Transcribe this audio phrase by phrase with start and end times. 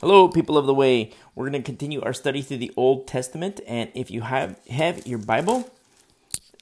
[0.00, 1.12] Hello, people of the way.
[1.34, 5.06] We're going to continue our study through the Old Testament, and if you have have
[5.06, 5.70] your Bible,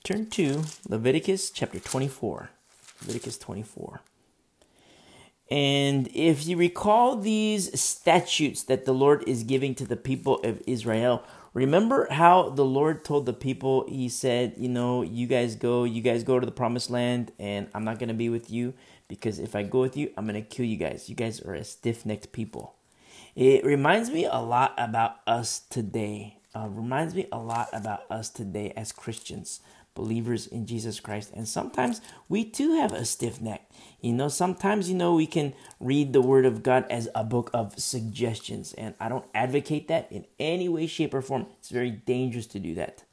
[0.03, 2.51] turn to Leviticus chapter 24.
[3.03, 4.01] Leviticus 24.
[5.53, 10.61] And if you recall these statutes that the Lord is giving to the people of
[10.67, 11.23] Israel,
[11.55, 16.03] remember how the Lord told the people, He said, You know, you guys go, you
[16.03, 18.75] guys go to the promised land, and I'm not going to be with you
[19.07, 21.09] because if I go with you, I'm going to kill you guys.
[21.09, 22.75] You guys are a stiff necked people.
[23.39, 26.39] It reminds me a lot about us today.
[26.57, 29.61] Uh, reminds me a lot about us today as Christians,
[29.95, 31.31] believers in Jesus Christ.
[31.33, 33.71] And sometimes we too have a stiff neck.
[34.01, 37.49] You know, sometimes, you know, we can read the Word of God as a book
[37.55, 38.73] of suggestions.
[38.73, 41.47] And I don't advocate that in any way, shape, or form.
[41.61, 43.05] It's very dangerous to do that.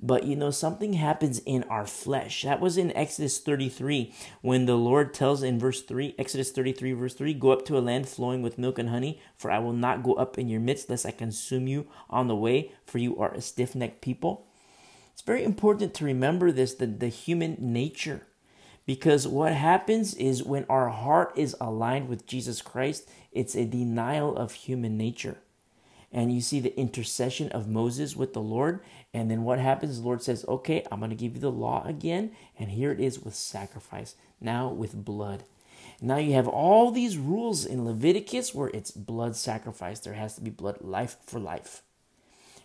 [0.00, 2.42] But you know, something happens in our flesh.
[2.42, 4.12] That was in Exodus 33
[4.42, 7.80] when the Lord tells in verse 3, Exodus 33, verse 3, Go up to a
[7.80, 10.90] land flowing with milk and honey, for I will not go up in your midst,
[10.90, 14.46] lest I consume you on the way, for you are a stiff necked people.
[15.12, 18.26] It's very important to remember this the, the human nature.
[18.86, 24.36] Because what happens is when our heart is aligned with Jesus Christ, it's a denial
[24.36, 25.38] of human nature
[26.14, 28.80] and you see the intercession of Moses with the Lord.
[29.12, 29.98] And then what happens?
[29.98, 32.30] The Lord says, Okay, I'm going to give you the law again.
[32.56, 35.42] And here it is with sacrifice, now with blood.
[36.00, 39.98] Now you have all these rules in Leviticus where it's blood sacrifice.
[40.00, 41.82] There has to be blood, life for life.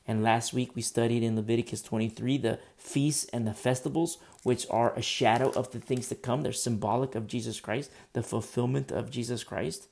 [0.08, 4.94] And last week we studied in Leviticus 23 the feasts and the festivals, which are
[4.94, 6.44] a shadow of the things to come.
[6.44, 9.88] They're symbolic of Jesus Christ, the fulfillment of Jesus Christ.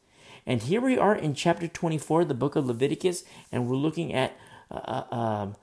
[0.48, 4.32] And here we are in chapter 24, the book of Leviticus, and we're looking at
[4.72, 5.56] uh, uh, um,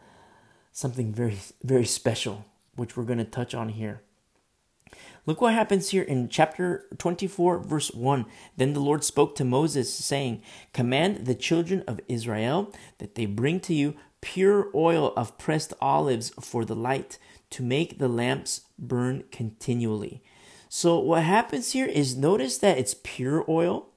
[0.73, 2.45] something very, very special,
[2.77, 4.03] which we're going to touch on here.
[5.25, 8.27] Look what happens here in chapter 24, verse 1.
[8.59, 10.43] Then the Lord spoke to Moses, saying,
[10.75, 16.29] Command the children of Israel that they bring to you pure oil of pressed olives
[16.43, 20.23] for the light, to make the lamps burn continually.
[20.69, 23.89] So, what happens here is notice that it's pure oil,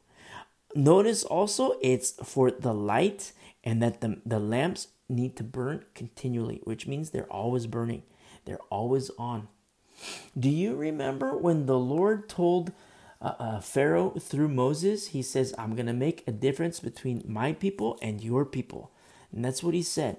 [0.77, 3.33] Notice also it's for the light
[3.63, 8.03] and that the, the lamps need to burn continually, which means they're always burning,
[8.45, 9.47] they're always on.
[10.39, 12.73] Do you remember when the Lord told
[13.19, 17.53] uh, uh, Pharaoh through Moses, he says, I'm going to make a difference between my
[17.53, 18.91] people and your people.
[19.31, 20.17] And that's what he said.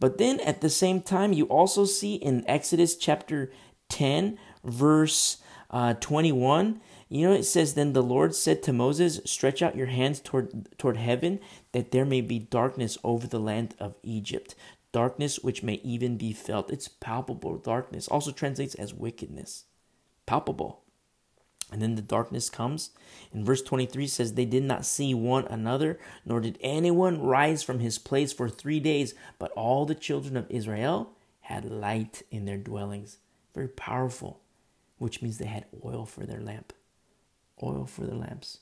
[0.00, 3.52] But then at the same time, you also see in Exodus chapter
[3.90, 5.36] 10, verse
[5.70, 9.86] uh, 21, you know, it says, Then the Lord said to Moses, Stretch out your
[9.86, 11.40] hands toward, toward heaven,
[11.72, 14.54] that there may be darkness over the land of Egypt.
[14.92, 16.70] Darkness which may even be felt.
[16.70, 18.08] It's palpable darkness.
[18.08, 19.64] Also translates as wickedness.
[20.24, 20.80] Palpable.
[21.72, 22.90] And then the darkness comes.
[23.32, 27.80] In verse 23 says, They did not see one another, nor did anyone rise from
[27.80, 31.10] his place for three days, but all the children of Israel
[31.40, 33.18] had light in their dwellings.
[33.54, 34.40] Very powerful,
[34.98, 36.72] which means they had oil for their lamp
[37.62, 38.58] oil for the lamps.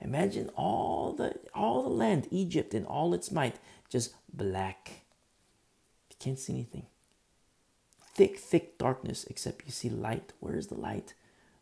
[0.00, 3.56] Imagine all the all the land, Egypt in all its might,
[3.88, 5.02] just black.
[6.10, 6.86] You can't see anything.
[8.14, 10.32] Thick, thick darkness, except you see light.
[10.40, 11.14] Where is the light?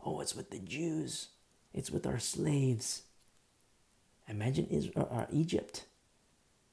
[0.04, 1.28] Oh, it's with the Jews.
[1.72, 3.02] It's with our slaves.
[4.28, 5.84] Imagine Israel, uh, uh, Egypt.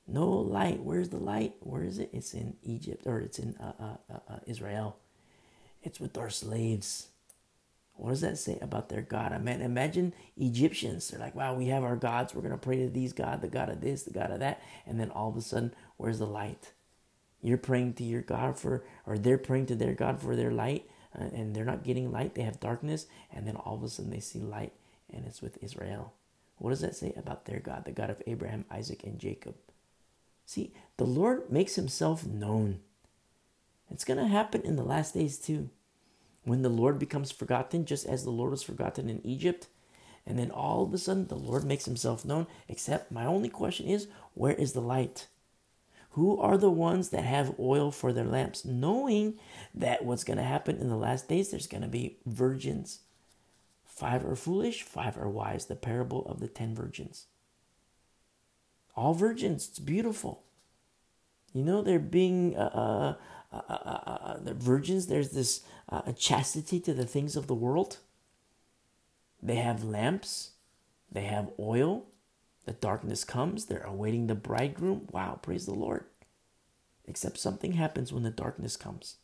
[0.07, 0.81] No light.
[0.81, 1.55] Where's the light?
[1.61, 2.09] Where is it?
[2.13, 4.97] It's in Egypt or it's in uh, uh, uh, uh Israel.
[5.83, 7.07] It's with our slaves.
[7.96, 9.31] What does that say about their God?
[9.31, 11.07] I mean, imagine Egyptians.
[11.07, 12.34] They're like, wow, we have our gods.
[12.34, 14.62] We're going to pray to these God, the God of this, the God of that.
[14.88, 16.74] And then all of a sudden, where's the light?
[17.44, 20.90] You're praying to your God for, or they're praying to their God for their light,
[21.16, 22.34] uh, and they're not getting light.
[22.34, 23.06] They have darkness.
[23.31, 24.74] And then all of a sudden, they see light,
[25.12, 26.13] and it's with Israel.
[26.57, 29.56] What does that say about their God, the God of Abraham, Isaac, and Jacob?
[30.46, 32.80] See, the Lord makes himself known.
[33.90, 35.69] It's going to happen in the last days too
[36.44, 39.68] when the Lord becomes forgotten, just as the Lord was forgotten in Egypt.
[40.25, 42.47] And then all of a sudden, the Lord makes himself known.
[42.68, 45.27] Except, my only question is, where is the light?
[46.12, 49.36] Who are the ones that have oil for their lamps, knowing
[49.74, 53.00] that what's going to happen in the last days, there's going to be virgins.
[53.86, 55.65] Five are foolish, five are wise.
[55.65, 57.27] The parable of the ten virgins.
[58.95, 60.44] All virgins, it's beautiful.
[61.54, 63.15] You know, they're being uh,
[63.51, 65.62] uh, uh, uh, uh, the virgins, there's this
[66.18, 67.98] chastity to the things of the world.
[69.44, 70.51] They have lamps,
[71.12, 72.06] they have oil.
[72.65, 75.07] The darkness comes, they're awaiting the bridegroom.
[75.12, 76.06] Wow, praise the Lord.
[77.06, 79.18] Except something happens when the darkness comes.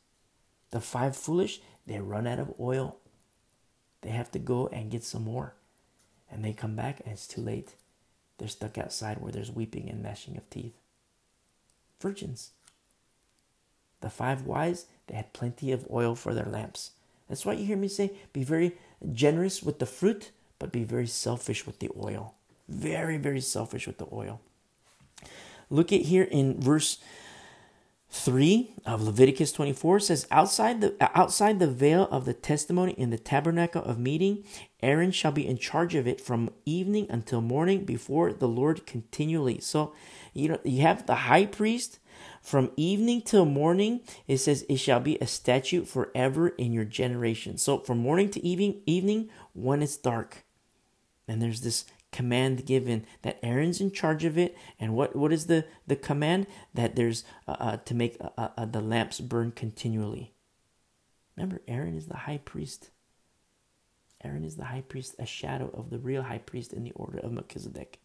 [0.71, 2.97] The five foolish, they run out of oil.
[4.01, 5.53] They have to go and get some more.
[6.29, 7.75] And they come back and it's too late.
[8.38, 10.75] they're stuck outside where there's weeping and gnashing of teeth.
[12.01, 12.51] Virgins.
[14.01, 16.91] The five wise, they had plenty of oil for their lamps.
[17.27, 18.77] That's why you hear me say, be very
[19.11, 22.35] generous with the fruit, but be very selfish with the oil.
[22.69, 24.41] Very, very selfish with the oil.
[25.69, 26.99] Look at here in verse
[28.09, 33.09] 3 of Leviticus 24 says outside the uh, outside the veil of the testimony in
[33.09, 34.45] the tabernacle of meeting
[34.81, 39.59] Aaron shall be in charge of it from evening until morning before the Lord continually.
[39.59, 39.93] So
[40.33, 42.00] you know you have the high priest
[42.47, 47.57] from evening till morning it says it shall be a statute forever in your generation.
[47.57, 50.45] So from morning to evening evening when it's dark.
[51.27, 51.83] And there's this
[52.13, 54.55] command given that Aaron's in charge of it.
[54.79, 56.47] And what, what is the, the command?
[56.73, 60.33] That there's uh, uh, to make uh, uh, the lamps burn continually.
[61.35, 62.91] Remember, Aaron is the high priest.
[64.23, 67.17] Aaron is the high priest, a shadow of the real high priest in the order
[67.17, 68.00] of Melchizedek.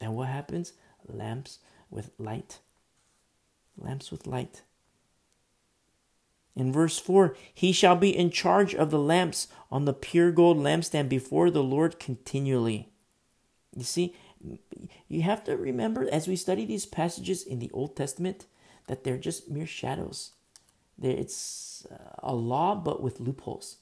[0.00, 0.72] And what happens?
[1.06, 2.58] Lamps with light.
[3.78, 4.62] Lamps with light.
[6.56, 10.56] In verse 4, he shall be in charge of the lamps on the pure gold
[10.56, 12.88] lampstand before the Lord continually.
[13.76, 14.16] You see,
[15.06, 18.46] you have to remember as we study these passages in the Old Testament
[18.88, 20.32] that they're just mere shadows.
[21.00, 21.86] It's
[22.18, 23.76] a law, but with loopholes.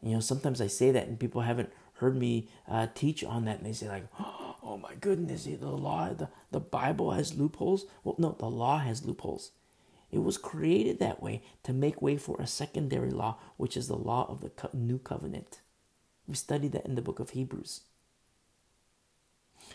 [0.00, 3.58] You know, sometimes I say that and people haven't heard me uh, teach on that,
[3.58, 8.16] and they say like, "Oh my goodness, the law, the, the Bible has loopholes." Well,
[8.18, 9.52] no, the law has loopholes.
[10.10, 13.96] It was created that way to make way for a secondary law, which is the
[13.96, 15.60] law of the new covenant.
[16.26, 17.82] We studied that in the book of Hebrews.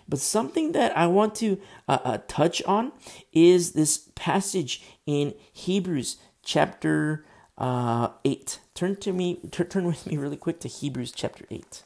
[0.07, 2.91] But something that I want to uh, uh, touch on
[3.33, 7.25] is this passage in Hebrews chapter
[7.57, 8.59] uh, 8.
[8.73, 11.83] Turn to me, t- turn with me really quick to Hebrews chapter 8.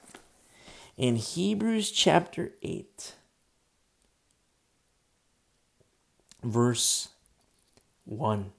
[0.97, 3.15] In Hebrews chapter 8,
[6.41, 7.09] verse
[8.05, 8.51] 1.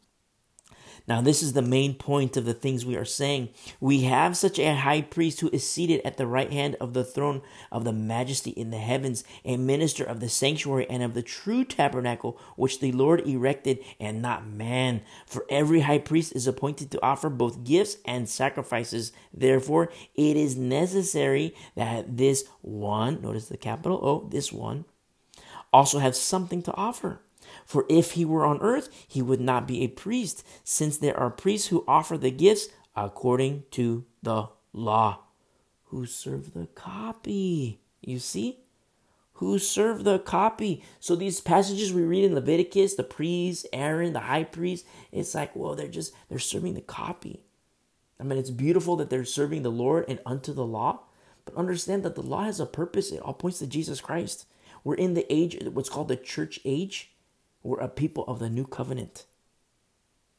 [1.08, 3.50] Now, this is the main point of the things we are saying.
[3.80, 7.04] We have such a high priest who is seated at the right hand of the
[7.04, 11.22] throne of the majesty in the heavens, a minister of the sanctuary and of the
[11.22, 15.02] true tabernacle which the Lord erected and not man.
[15.26, 19.12] For every high priest is appointed to offer both gifts and sacrifices.
[19.32, 24.84] Therefore, it is necessary that this one, notice the capital O, this one,
[25.72, 27.20] also have something to offer.
[27.66, 31.30] For if he were on earth, he would not be a priest, since there are
[31.30, 35.24] priests who offer the gifts according to the law,
[35.86, 37.80] who serve the copy.
[38.00, 38.60] You see?
[39.34, 40.82] Who serve the copy.
[41.00, 45.54] So these passages we read in Leviticus, the priest, Aaron, the high priest, it's like,
[45.54, 47.42] well, they're just they're serving the copy.
[48.18, 51.00] I mean, it's beautiful that they're serving the Lord and unto the law,
[51.44, 53.10] but understand that the law has a purpose.
[53.10, 54.46] It all points to Jesus Christ.
[54.84, 57.10] We're in the age, what's called the church age.
[57.66, 59.26] We're a people of the new covenant.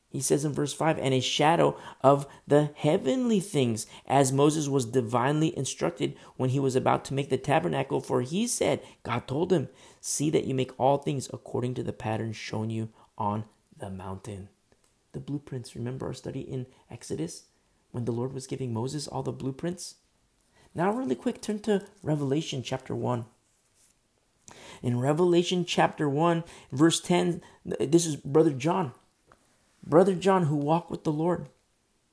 [0.10, 4.86] He says in verse 5 and a shadow of the heavenly things, as Moses was
[4.86, 8.00] divinely instructed when he was about to make the tabernacle.
[8.00, 9.68] For he said, God told him,
[10.00, 13.44] See that you make all things according to the pattern shown you on
[13.78, 14.48] the mountain.
[15.12, 15.76] The blueprints.
[15.76, 17.44] Remember our study in Exodus
[17.92, 19.96] when the Lord was giving Moses all the blueprints?
[20.74, 23.26] Now, really quick, turn to Revelation chapter 1.
[24.82, 28.92] In Revelation chapter 1, verse 10, this is Brother John.
[29.86, 31.50] Brother John, who walked with the Lord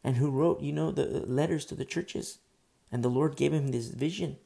[0.02, 2.38] and who wrote, you know, the letters to the churches.
[2.92, 4.36] And the Lord gave him this vision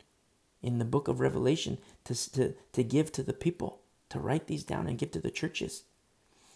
[0.62, 4.64] in the book of Revelation to, to, to give to the people, to write these
[4.64, 5.84] down and give to the churches.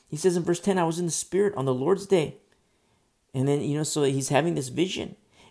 [0.08, 2.36] He says in verse 10, I was in the Spirit on the Lord's day.
[3.34, 5.16] And then, you know, so he's having this vision.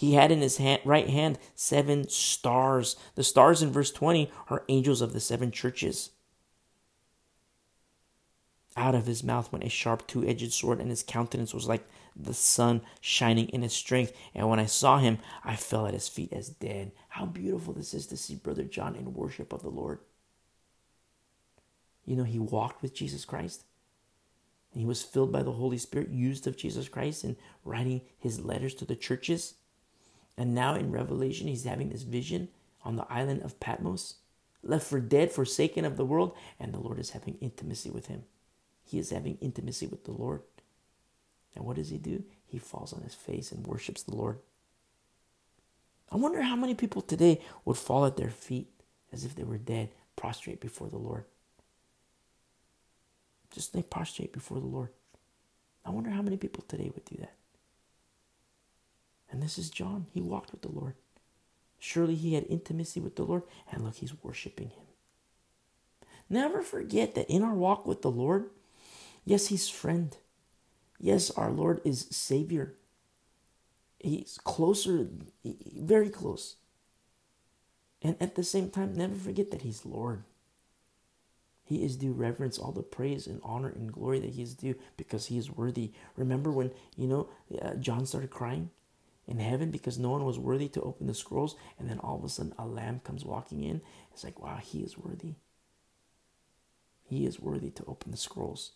[0.00, 2.96] He had in his hand, right hand seven stars.
[3.16, 6.12] The stars in verse 20 are angels of the seven churches.
[8.78, 11.86] Out of his mouth went a sharp two edged sword, and his countenance was like
[12.16, 14.14] the sun shining in his strength.
[14.34, 16.92] And when I saw him, I fell at his feet as dead.
[17.10, 19.98] How beautiful this is to see Brother John in worship of the Lord.
[22.06, 23.64] You know, he walked with Jesus Christ.
[24.72, 28.72] He was filled by the Holy Spirit, used of Jesus Christ in writing his letters
[28.76, 29.56] to the churches.
[30.40, 32.48] And now in Revelation, he's having this vision
[32.82, 34.14] on the island of Patmos.
[34.62, 38.24] left for dead, forsaken of the world, and the Lord is having intimacy with him.
[38.82, 40.40] He is having intimacy with the Lord.
[41.54, 42.24] And what does he do?
[42.46, 44.38] He falls on his face and worships the Lord.
[46.10, 48.70] I wonder how many people today would fall at their feet
[49.12, 51.24] as if they were dead, prostrate before the Lord.
[53.50, 54.88] Just they prostrate before the Lord.
[55.84, 57.34] I wonder how many people today would do that.
[59.30, 60.06] And this is John.
[60.12, 60.94] He walked with the Lord.
[61.78, 64.84] Surely he had intimacy with the Lord, and look, he's worshiping him.
[66.28, 68.50] Never forget that in our walk with the Lord,
[69.24, 70.16] yes, he's friend.
[70.98, 72.74] Yes, our Lord is Savior.
[73.98, 75.08] He's closer,
[75.44, 76.56] very close.
[78.02, 80.24] And at the same time, never forget that he's Lord.
[81.64, 84.74] He is due reverence, all the praise and honor and glory that he is due
[84.96, 85.92] because he is worthy.
[86.16, 87.28] Remember when, you know,
[87.62, 88.70] uh, John started crying?
[89.30, 91.54] In heaven because no one was worthy to open the scrolls.
[91.78, 93.80] And then all of a sudden, a lamb comes walking in.
[94.12, 95.36] It's like, wow, he is worthy.
[97.04, 98.72] He is worthy to open the scrolls.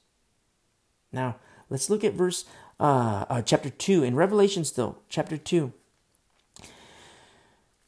[1.12, 1.37] Now,
[1.68, 2.44] let's look at verse
[2.80, 5.73] uh, uh, chapter 2 in Revelation still, chapter 2.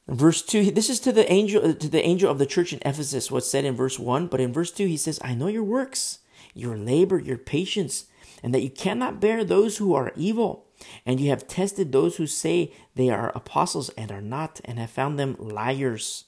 [0.08, 2.78] Verse 2, this is to the angel uh, to the angel of the church in
[2.85, 4.28] Ephesus, what's said in verse 1.
[4.28, 6.20] But in verse 2, he says, I know your works,
[6.54, 8.06] your labor, your patience,
[8.42, 10.65] and that you cannot bear those who are evil
[11.05, 14.90] and you have tested those who say they are apostles and are not, and have
[14.90, 16.25] found them liars.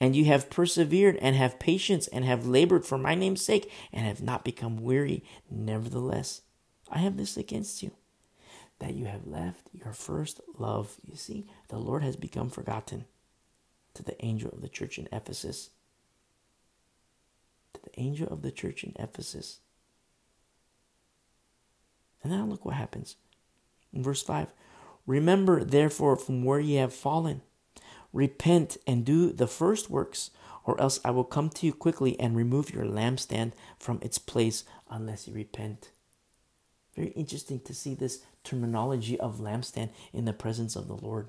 [0.00, 4.06] And you have persevered and have patience and have labored for my name's sake and
[4.06, 5.24] have not become weary.
[5.50, 6.42] Nevertheless,
[6.90, 7.92] I have this against you
[8.78, 10.96] that you have left your first love.
[11.04, 13.06] You see, the Lord has become forgotten
[13.94, 15.70] to the angel of the church in Ephesus.
[17.74, 19.60] To the angel of the church in Ephesus.
[22.22, 23.16] And now look what happens.
[23.92, 24.52] In verse 5
[25.06, 27.42] Remember, therefore, from where ye have fallen,
[28.12, 30.30] repent and do the first works,
[30.64, 34.64] or else I will come to you quickly and remove your lampstand from its place
[34.90, 35.92] unless you repent.
[36.94, 41.28] Very interesting to see this terminology of lampstand in the presence of the Lord.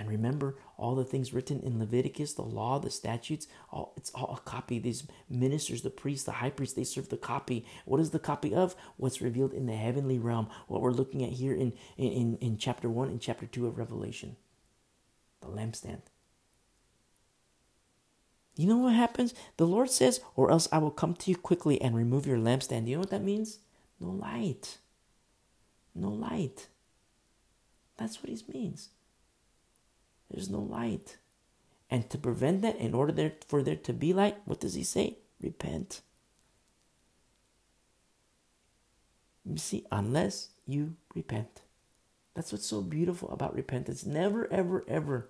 [0.00, 4.34] And remember all the things written in Leviticus, the law, the statutes, all it's all
[4.34, 4.78] a copy.
[4.78, 7.66] These ministers, the priests, the high priest, they serve the copy.
[7.84, 8.74] What is the copy of?
[8.96, 10.48] What's revealed in the heavenly realm.
[10.68, 14.36] What we're looking at here in, in, in chapter 1 and chapter 2 of Revelation.
[15.42, 16.00] The lampstand.
[18.56, 19.34] You know what happens?
[19.58, 22.88] The Lord says, Or else I will come to you quickly and remove your lampstand.
[22.88, 23.58] You know what that means?
[24.00, 24.78] No light.
[25.94, 26.68] No light.
[27.98, 28.88] That's what he means.
[30.30, 31.16] There's no light.
[31.90, 34.84] And to prevent that, in order there, for there to be light, what does he
[34.84, 35.18] say?
[35.42, 36.02] Repent.
[39.44, 41.62] You see, unless you repent.
[42.34, 44.06] That's what's so beautiful about repentance.
[44.06, 45.28] Never, ever, ever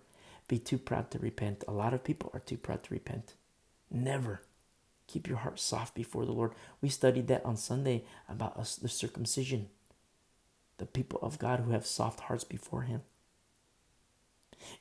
[0.49, 1.65] be too proud to repent.
[1.67, 3.35] A lot of people are too proud to repent.
[3.91, 4.43] Never.
[5.07, 6.53] Keep your heart soft before the Lord.
[6.81, 9.69] We studied that on Sunday about us, the circumcision.
[10.79, 13.03] The people of God who have soft hearts before Him.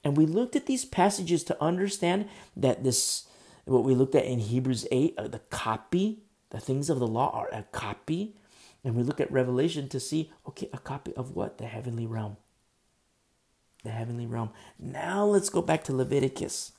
[0.04, 3.28] And we looked at these passages to understand that this,
[3.66, 7.32] what we looked at in Hebrews 8, uh, the copy, the things of the law
[7.32, 8.36] are a copy.
[8.84, 11.58] And we look at Revelation to see, okay, a copy of what?
[11.58, 12.38] The heavenly realm.
[13.84, 14.52] The heavenly realm.
[14.78, 16.74] Now let's go back to Leviticus.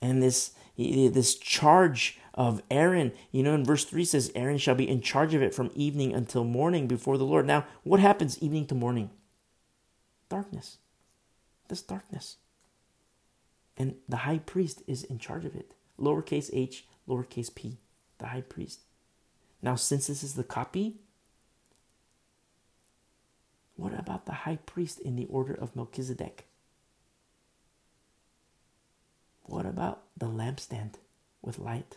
[0.00, 4.88] And this this charge of Aaron, you know, in verse 3 says, Aaron shall be
[4.88, 7.46] in charge of it from evening until morning before the Lord.
[7.46, 9.10] Now, what happens evening to morning?
[10.28, 10.78] Darkness.
[11.68, 12.36] This darkness.
[13.76, 15.74] And the high priest is in charge of it.
[15.98, 17.78] Lowercase h, lowercase p,
[18.18, 18.80] the high priest.
[19.62, 20.96] Now, since this is the copy,
[23.76, 26.46] what about the high priest in the order of Melchizedek?
[29.44, 30.94] What about the lampstand
[31.42, 31.96] with light?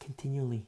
[0.00, 0.66] Continually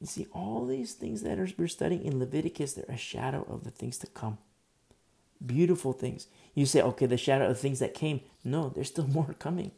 [0.00, 3.64] you see, all these things that are, we're studying in Leviticus, they're a shadow of
[3.64, 4.38] the things to come.
[5.44, 6.26] Beautiful things.
[6.54, 8.20] You say, okay, the shadow of things that came.
[8.42, 9.72] No, there's still more coming.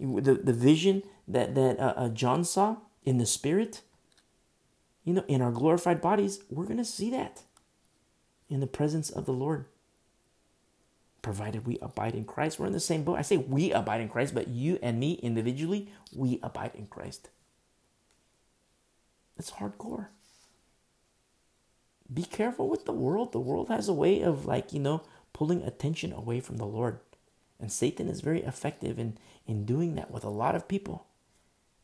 [0.00, 3.82] The, the vision that, that uh, uh, John saw in the spirit,
[5.04, 7.42] you know, in our glorified bodies, we're going to see that
[8.48, 9.66] in the presence of the Lord.
[11.20, 13.18] Provided we abide in Christ, we're in the same boat.
[13.18, 17.28] I say we abide in Christ, but you and me individually, we abide in Christ.
[19.36, 20.08] It's hardcore.
[22.12, 23.32] Be careful with the world.
[23.32, 27.00] The world has a way of, like, you know, pulling attention away from the Lord.
[27.58, 31.06] And Satan is very effective in, in doing that with a lot of people,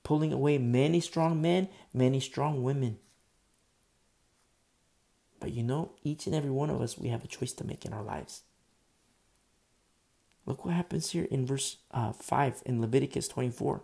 [0.03, 2.99] pulling away many strong men, many strong women.
[5.41, 7.85] But you know, each and every one of us, we have a choice to make
[7.85, 8.43] in our lives.
[10.47, 13.83] Look what happens here in verse uh, 5 in Leviticus 24.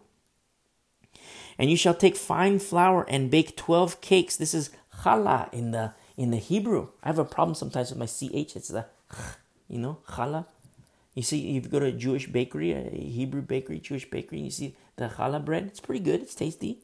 [1.58, 4.36] And you shall take fine flour and bake 12 cakes.
[4.36, 4.70] This is
[5.02, 6.88] challah in the in the Hebrew.
[7.02, 8.56] I have a problem sometimes with my ch.
[8.56, 8.86] It's the
[9.68, 10.46] you know challah.
[11.14, 14.46] You see, if you go to a Jewish bakery, a Hebrew bakery, Jewish bakery, and
[14.46, 15.66] you see the challah bread.
[15.66, 16.22] It's pretty good.
[16.22, 16.80] It's tasty.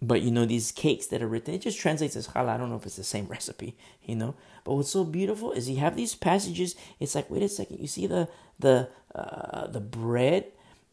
[0.00, 2.50] But you know these cakes that are written, it just translates as challah.
[2.50, 4.34] I don't know if it's the same recipe, you know.
[4.64, 6.74] But what's so beautiful is you have these passages.
[6.98, 10.46] It's like, wait a second, you see the the uh, the bread,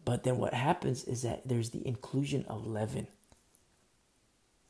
[0.05, 3.07] but then what happens is that there's the inclusion of leaven.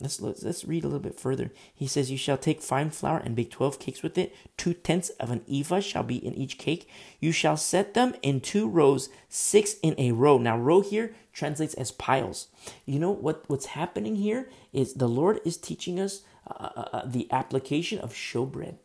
[0.01, 1.51] Let's, let's, let's read a little bit further.
[1.73, 4.33] He says, You shall take fine flour and bake 12 cakes with it.
[4.55, 6.89] Two tenths of an ephah shall be in each cake.
[7.19, 10.37] You shall set them in two rows, six in a row.
[10.37, 12.47] Now, row here translates as piles.
[12.85, 17.01] You know what, what's happening here is the Lord is teaching us uh, uh, uh
[17.05, 18.75] the application of showbread.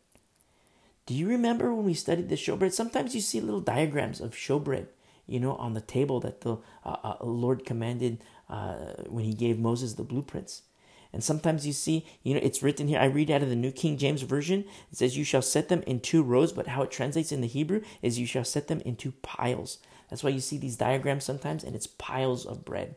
[1.05, 2.73] Do you remember when we studied the showbread?
[2.73, 4.87] Sometimes you see little diagrams of showbread,
[5.27, 9.59] you know, on the table that the uh, uh Lord commanded uh, when He gave
[9.59, 10.63] Moses the blueprints.
[11.15, 12.99] And sometimes you see, you know, it's written here.
[12.99, 14.65] I read out of the New King James Version.
[14.91, 17.47] It says, You shall set them in two rows, but how it translates in the
[17.47, 19.79] Hebrew is, You shall set them in two piles.
[20.09, 22.95] That's why you see these diagrams sometimes, and it's piles of bread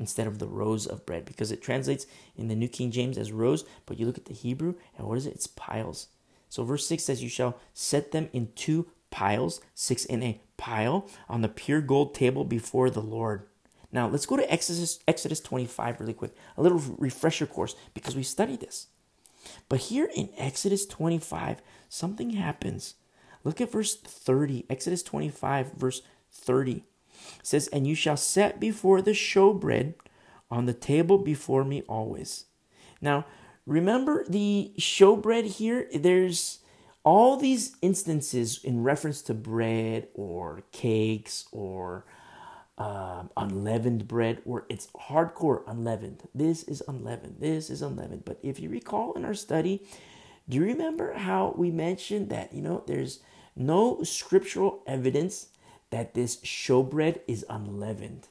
[0.00, 3.30] instead of the rows of bread, because it translates in the New King James as
[3.30, 5.34] rows, but you look at the Hebrew, and what is it?
[5.34, 6.08] It's piles.
[6.48, 11.08] So verse 6 says, You shall set them in two piles, six in a pile,
[11.28, 13.46] on the pure gold table before the Lord.
[13.90, 18.22] Now let's go to Exodus Exodus 25 really quick, a little refresher course because we
[18.22, 18.88] studied this.
[19.68, 22.94] But here in Exodus 25, something happens.
[23.42, 24.66] Look at verse 30.
[24.68, 26.84] Exodus 25 verse 30
[27.38, 29.94] it says, "And you shall set before the showbread
[30.50, 32.44] on the table before me always."
[33.00, 33.26] Now,
[33.66, 36.59] remember the showbread here, there's
[37.04, 42.04] all these instances in reference to bread or cakes or
[42.78, 46.22] um, unleavened bread where it's hardcore unleavened.
[46.34, 47.36] This is unleavened.
[47.38, 48.24] This is unleavened.
[48.24, 49.82] But if you recall in our study,
[50.48, 53.20] do you remember how we mentioned that, you know, there's
[53.54, 55.48] no scriptural evidence
[55.90, 58.28] that this showbread is unleavened?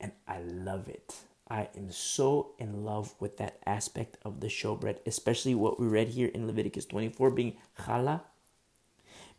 [0.00, 1.14] And I love it.
[1.48, 6.08] I am so in love with that aspect of the showbread, especially what we read
[6.08, 8.20] here in Leviticus 24 being challah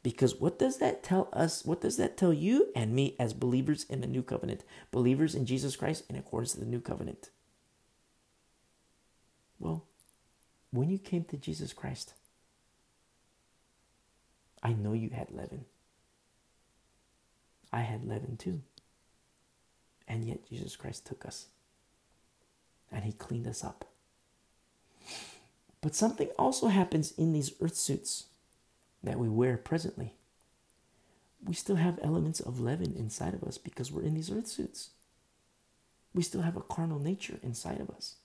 [0.01, 1.65] because what does that tell us?
[1.65, 4.63] What does that tell you and me as believers in the new covenant?
[4.91, 7.29] Believers in Jesus Christ in accordance to the new covenant.
[9.59, 9.85] Well,
[10.71, 12.13] when you came to Jesus Christ,
[14.63, 15.65] I know you had leaven.
[17.73, 18.61] I had leaven too.
[20.07, 21.47] And yet Jesus Christ took us
[22.91, 23.85] and he cleaned us up.
[25.81, 28.25] But something also happens in these earth suits
[29.03, 30.13] that we wear presently,
[31.43, 34.89] we still have elements of leaven inside of us because we're in these earth suits.
[36.13, 38.15] We still have a carnal nature inside of us,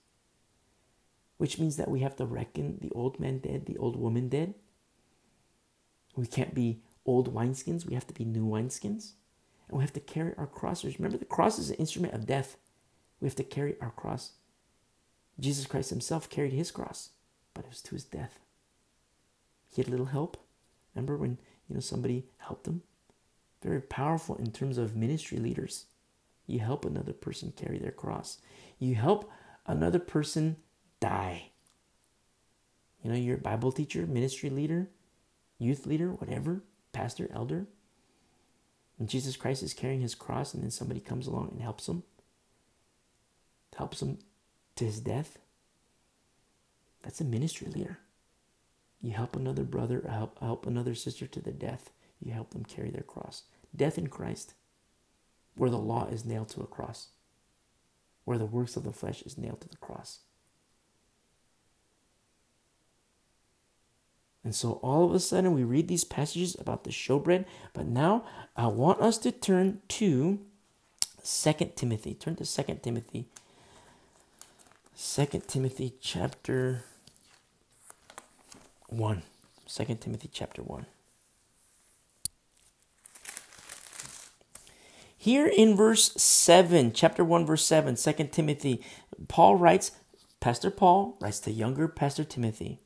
[1.37, 4.55] which means that we have to reckon the old man dead, the old woman dead.
[6.15, 9.11] We can't be old wineskins, we have to be new wineskins.
[9.67, 10.99] And we have to carry our crosses.
[10.99, 12.57] Remember, the cross is an instrument of death.
[13.19, 14.33] We have to carry our cross.
[15.39, 17.09] Jesus Christ himself carried his cross,
[17.53, 18.39] but it was to his death.
[19.69, 20.37] He had a little help,
[20.95, 22.81] Remember when you know somebody helped him?
[23.61, 25.85] Very powerful in terms of ministry leaders.
[26.47, 28.39] You help another person carry their cross.
[28.79, 29.29] You help
[29.65, 30.57] another person
[30.99, 31.51] die.
[33.03, 34.89] You know, you're a Bible teacher, ministry leader,
[35.59, 37.67] youth leader, whatever, pastor, elder.
[38.97, 42.03] And Jesus Christ is carrying his cross, and then somebody comes along and helps him,
[43.77, 44.19] helps him
[44.75, 45.39] to his death.
[47.03, 47.99] That's a ministry leader.
[49.01, 51.91] You help another brother, uh, help, help another sister to the death.
[52.19, 53.43] You help them carry their cross.
[53.75, 54.53] Death in Christ,
[55.55, 57.09] where the law is nailed to a cross,
[58.23, 60.19] where the works of the flesh is nailed to the cross.
[64.43, 68.23] And so all of a sudden we read these passages about the showbread, but now
[68.55, 70.39] I want us to turn to
[71.23, 72.13] Second Timothy.
[72.13, 73.27] Turn to Second Timothy.
[74.97, 76.85] Second Timothy chapter
[78.87, 79.23] 1.
[79.67, 80.85] 2 Timothy chapter 1.
[85.17, 88.81] Here in verse 7, chapter 1, verse 7, 2 Timothy,
[89.27, 89.91] Paul writes,
[90.39, 92.79] Pastor Paul writes to younger Pastor Timothy,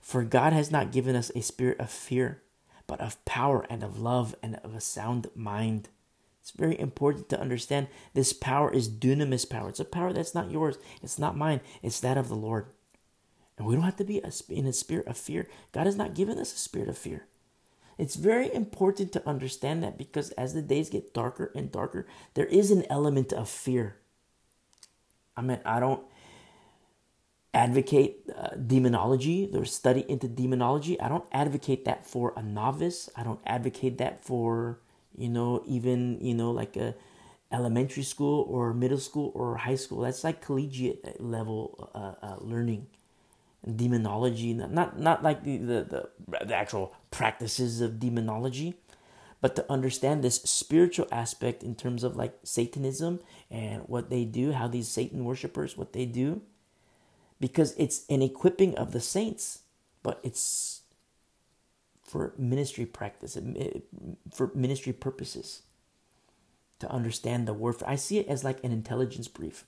[0.00, 2.42] For God has not given us a spirit of fear,
[2.86, 5.88] but of power and of love and of a sound mind.
[6.46, 9.68] It's very important to understand this power is dunamis power.
[9.68, 12.66] It's a power that's not yours, it's not mine, it's that of the Lord.
[13.58, 15.48] And we don't have to be in a spirit of fear.
[15.72, 17.26] God has not given us a spirit of fear.
[17.98, 22.46] It's very important to understand that because as the days get darker and darker, there
[22.46, 23.96] is an element of fear.
[25.36, 26.04] I mean, I don't
[27.52, 31.00] advocate uh, demonology, or study into demonology.
[31.00, 33.10] I don't advocate that for a novice.
[33.16, 34.78] I don't advocate that for,
[35.16, 36.94] you know, even, you know, like a
[37.52, 40.00] elementary school or middle school or high school.
[40.00, 42.86] That's like collegiate level uh, uh, learning
[43.74, 48.74] demonology, not not like the, the, the, the actual practices of demonology,
[49.40, 54.52] but to understand this spiritual aspect in terms of like Satanism and what they do,
[54.52, 56.42] how these Satan worshippers, what they do,
[57.40, 59.60] because it's an equipping of the saints,
[60.02, 60.75] but it's
[62.06, 63.36] for ministry practice,
[64.32, 65.62] for ministry purposes,
[66.78, 67.88] to understand the warfare.
[67.88, 69.64] I see it as like an intelligence brief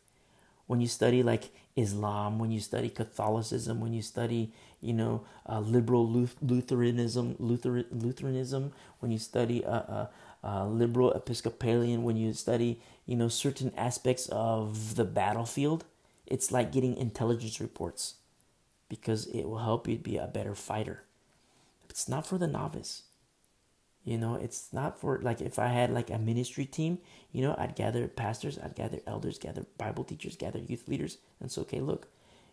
[0.69, 5.61] when you study like Islam, when you study Catholicism, when you study, you know, uh,
[5.61, 6.07] liberal
[6.43, 10.07] Lutheranism, Luther, Lutheranism, when you study uh, uh,
[10.45, 15.87] uh, liberal Episcopalian, when you study, you know, certain aspects of the battlefield,
[16.27, 18.17] it's like getting intelligence reports
[18.91, 21.03] because it will help you be a better fighter.
[21.99, 23.03] It's not for the novice.
[24.05, 26.99] You know, it's not for like if I had like a ministry team,
[27.33, 31.51] you know, I'd gather pastors, I'd gather elders, gather Bible teachers, gather youth leaders, and
[31.51, 32.07] so okay, look,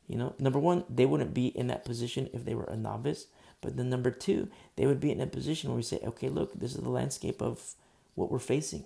[0.08, 3.28] you know, number one, they wouldn't be in that position if they were a novice.
[3.62, 6.60] But then number two, they would be in a position where we say, okay, look,
[6.60, 7.76] this is the landscape of
[8.16, 8.86] what we're facing.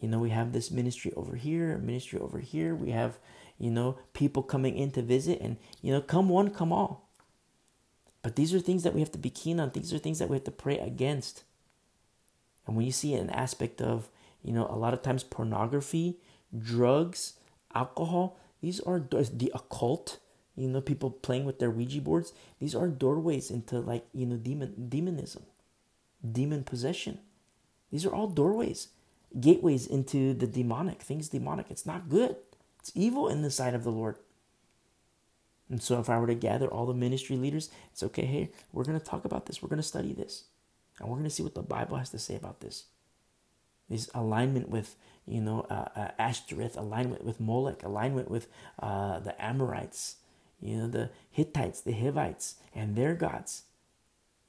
[0.00, 2.74] You know, we have this ministry over here, ministry over here.
[2.74, 3.18] We have,
[3.58, 7.07] you know, people coming in to visit, and you know, come one, come all.
[8.22, 9.70] But these are things that we have to be keen on.
[9.70, 11.44] These are things that we have to pray against.
[12.66, 14.08] And when you see an aspect of,
[14.42, 16.18] you know, a lot of times pornography,
[16.56, 17.34] drugs,
[17.74, 20.18] alcohol, these are the occult,
[20.56, 24.36] you know, people playing with their Ouija boards, these are doorways into like, you know,
[24.36, 25.44] demon demonism,
[26.30, 27.20] demon possession.
[27.90, 28.88] These are all doorways,
[29.40, 31.66] gateways into the demonic, things demonic.
[31.70, 32.36] It's not good.
[32.80, 34.16] It's evil in the sight of the Lord.
[35.70, 38.84] And so if I were to gather all the ministry leaders, it's okay, hey, we're
[38.84, 39.62] going to talk about this.
[39.62, 40.44] We're going to study this.
[40.98, 42.84] And we're going to see what the Bible has to say about this.
[43.88, 48.48] This alignment with, you know, uh, uh, Ashtoreth, alignment with Molech, alignment with
[48.80, 50.16] uh, the Amorites,
[50.60, 53.64] you know, the Hittites, the Hivites, and their gods.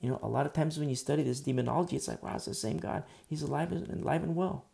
[0.01, 2.45] You know, a lot of times when you study this demonology, it's like, wow, it's
[2.45, 3.03] the same God.
[3.27, 4.65] He's alive and alive and well.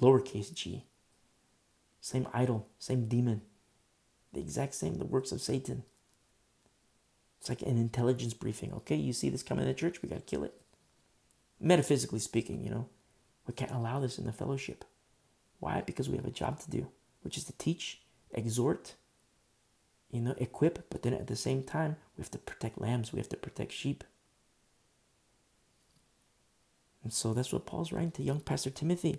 [0.00, 0.84] Lowercase g.
[2.00, 3.42] Same idol, same demon.
[4.32, 5.84] The exact same, the works of Satan.
[7.38, 8.72] It's like an intelligence briefing.
[8.72, 10.54] Okay, you see this coming in the church, we got to kill it.
[11.60, 12.88] Metaphysically speaking, you know,
[13.46, 14.84] we can't allow this in the fellowship.
[15.58, 15.82] Why?
[15.84, 16.88] Because we have a job to do,
[17.22, 18.94] which is to teach, exhort,
[20.10, 23.18] you know, equip, but then at the same time, we have to protect lambs, we
[23.18, 24.04] have to protect sheep.
[27.02, 29.18] And so that's what Paul's writing to young Pastor Timothy.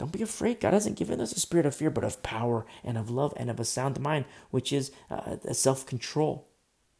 [0.00, 0.60] Don't be afraid.
[0.60, 3.50] God hasn't given us a spirit of fear, but of power and of love and
[3.50, 6.48] of a sound mind, which is uh, self control.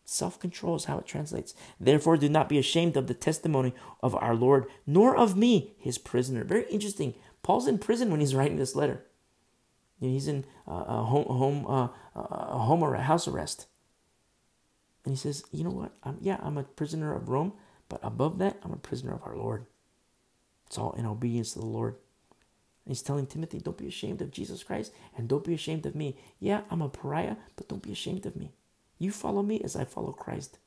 [0.04, 1.54] Self control is how it translates.
[1.80, 5.96] Therefore, do not be ashamed of the testimony of our Lord, nor of me, his
[5.96, 6.44] prisoner.
[6.44, 7.14] Very interesting.
[7.42, 9.06] Paul's in prison when he's writing this letter.
[9.98, 13.66] He's in uh, a home, home, uh, a home or a house arrest.
[15.06, 15.92] And he says, You know what?
[16.04, 17.54] I'm, yeah, I'm a prisoner of Rome,
[17.88, 19.64] but above that, I'm a prisoner of our Lord.
[20.66, 21.96] It's all in obedience to the Lord.
[22.86, 26.16] He's telling Timothy, Don't be ashamed of Jesus Christ and don't be ashamed of me.
[26.38, 28.52] Yeah, I'm a pariah, but don't be ashamed of me.
[28.98, 30.58] You follow me as I follow Christ.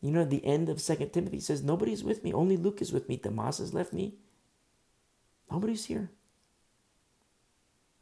[0.00, 2.32] You know, at the end of Second Timothy says, Nobody's with me.
[2.32, 3.16] Only Luke is with me.
[3.16, 4.14] Demas has left me.
[5.50, 6.10] Nobody's here.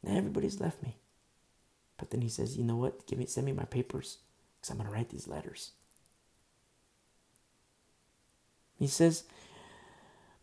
[0.05, 0.97] Everybody's left me.
[1.97, 3.07] But then he says, You know what?
[3.07, 4.17] Give me send me my papers.
[4.59, 5.71] Because I'm gonna write these letters.
[8.77, 9.23] He says,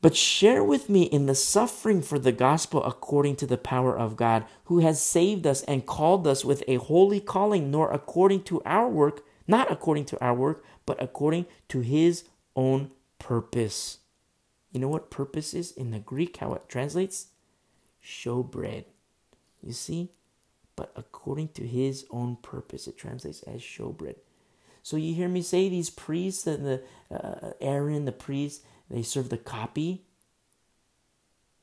[0.03, 4.17] but share with me in the suffering for the gospel according to the power of
[4.17, 8.63] God, who has saved us and called us with a holy calling, nor according to
[8.65, 12.25] our work, not according to our work, but according to his
[12.57, 13.99] own purpose.
[14.73, 17.29] You know what purpose is in the Greek, how it translates?
[18.03, 18.85] Showbread.
[19.63, 20.13] You see?
[20.77, 24.15] But according to his own purpose, it translates as showbread.
[24.83, 29.29] So you hear me say these priests and the uh, Aaron, the priest, they serve
[29.29, 30.05] the copy.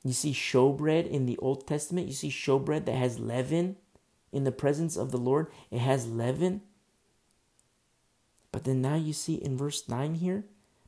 [0.04, 2.06] You see showbread in the Old Testament.
[2.06, 3.76] You see showbread that has leaven
[4.32, 5.48] in the presence of the Lord.
[5.70, 6.62] It has leaven.
[8.50, 10.44] But then now you see in verse 9 here,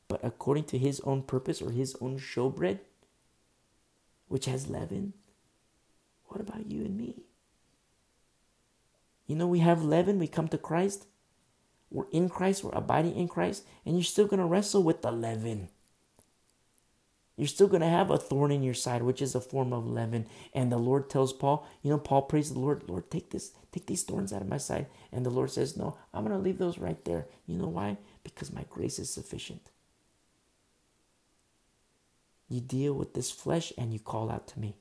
[0.07, 2.79] but according to his own purpose or his own showbread,
[4.27, 5.13] which has leaven.
[6.25, 7.23] What about you and me?
[9.27, 11.05] You know, we have leaven, we come to Christ,
[11.91, 15.11] We're in Christ, we're abiding in Christ, and you're still going to wrestle with the
[15.11, 15.67] leaven.
[17.41, 19.87] You're still going to have a thorn in your side, which is a form of
[19.87, 20.27] leaven.
[20.53, 23.87] And the Lord tells Paul, you know, Paul prays the Lord, Lord, take this, take
[23.87, 24.85] these thorns out of my side.
[25.11, 27.25] And the Lord says, No, I'm going to leave those right there.
[27.47, 27.97] You know why?
[28.23, 29.71] Because my grace is sufficient.
[32.47, 34.77] You deal with this flesh and you call out to me.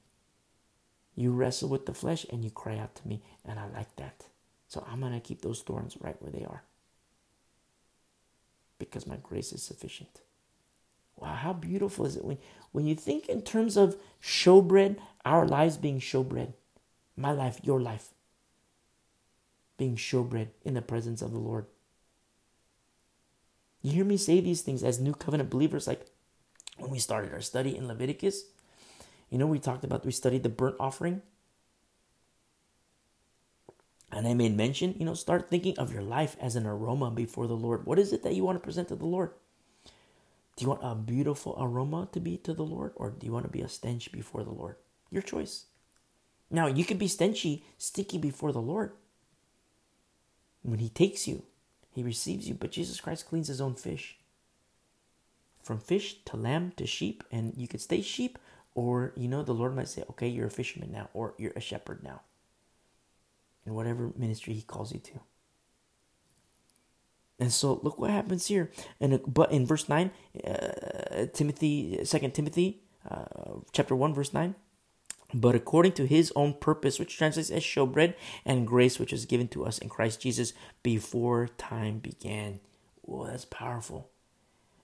[1.16, 3.22] You wrestle with the flesh and you cry out to me.
[3.42, 4.26] And I like that.
[4.68, 6.64] So I'm going to keep those thorns right where they are.
[8.78, 10.20] Because my grace is sufficient.
[11.20, 12.38] Wow, how beautiful is it when,
[12.72, 16.54] when you think in terms of showbread, our lives being showbread,
[17.16, 18.08] my life, your life,
[19.76, 21.66] being showbread in the presence of the Lord.
[23.82, 26.06] You hear me say these things as new covenant believers, like
[26.78, 28.44] when we started our study in Leviticus.
[29.28, 31.22] You know, we talked about, we studied the burnt offering.
[34.12, 37.46] And I made mention, you know, start thinking of your life as an aroma before
[37.46, 37.86] the Lord.
[37.86, 39.30] What is it that you want to present to the Lord?
[40.56, 43.46] Do you want a beautiful aroma to be to the Lord, or do you want
[43.46, 44.76] to be a stench before the Lord?
[45.10, 45.66] Your choice.
[46.50, 48.92] Now, you could be stenchy, sticky before the Lord.
[50.62, 51.44] When He takes you,
[51.92, 54.18] He receives you, but Jesus Christ cleans His own fish.
[55.62, 58.38] From fish to lamb to sheep, and you could stay sheep,
[58.74, 61.60] or, you know, the Lord might say, okay, you're a fisherman now, or you're a
[61.60, 62.22] shepherd now.
[63.64, 65.20] In whatever ministry He calls you to.
[67.40, 68.70] And so look what happens here.
[69.00, 70.10] And but in verse nine,
[70.46, 74.54] uh, Timothy, Second Timothy, uh, chapter one, verse nine.
[75.32, 79.48] But according to his own purpose, which translates as showbread, and grace which was given
[79.48, 82.60] to us in Christ Jesus before time began.
[83.02, 84.10] Whoa, that's powerful.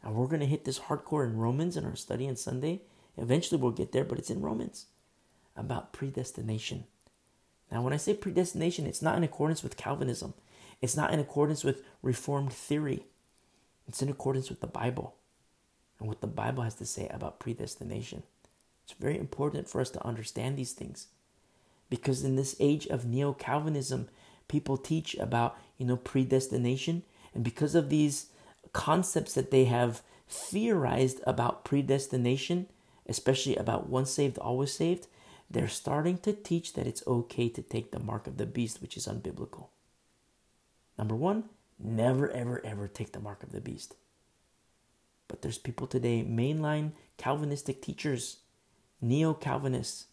[0.02, 2.82] And we're going to hit this hardcore in Romans in our study on Sunday.
[3.16, 4.86] Eventually we'll get there, but it's in Romans
[5.56, 6.84] about predestination.
[7.72, 10.34] Now, when I say predestination, it's not in accordance with Calvinism.
[10.80, 13.04] It's not in accordance with Reformed theory.
[13.88, 15.14] It's in accordance with the Bible
[15.98, 18.22] and what the Bible has to say about predestination.
[18.84, 21.08] It's very important for us to understand these things
[21.88, 24.08] because in this age of neo Calvinism,
[24.48, 27.02] people teach about, you know, predestination.
[27.34, 28.26] And because of these
[28.72, 32.66] concepts that they have theorized about predestination,
[33.08, 35.06] especially about once saved, always saved,
[35.48, 38.96] they're starting to teach that it's okay to take the mark of the beast, which
[38.96, 39.68] is unbiblical.
[40.98, 41.44] Number one,
[41.78, 43.96] never, ever, ever take the mark of the beast.
[45.28, 48.38] But there's people today, mainline Calvinistic teachers,
[49.00, 50.06] neo Calvinists,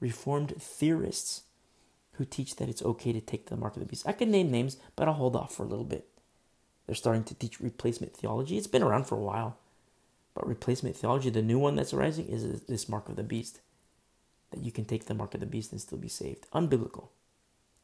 [0.00, 1.42] Reformed theorists,
[2.12, 4.06] who teach that it's okay to take the mark of the beast.
[4.06, 6.06] I can name names, but I'll hold off for a little bit.
[6.86, 8.56] They're starting to teach replacement theology.
[8.56, 9.58] It's been around for a while.
[10.34, 13.60] But replacement theology, the new one that's arising, is this mark of the beast.
[14.52, 16.48] That you can take the mark of the beast and still be saved.
[16.52, 17.08] Unbiblical.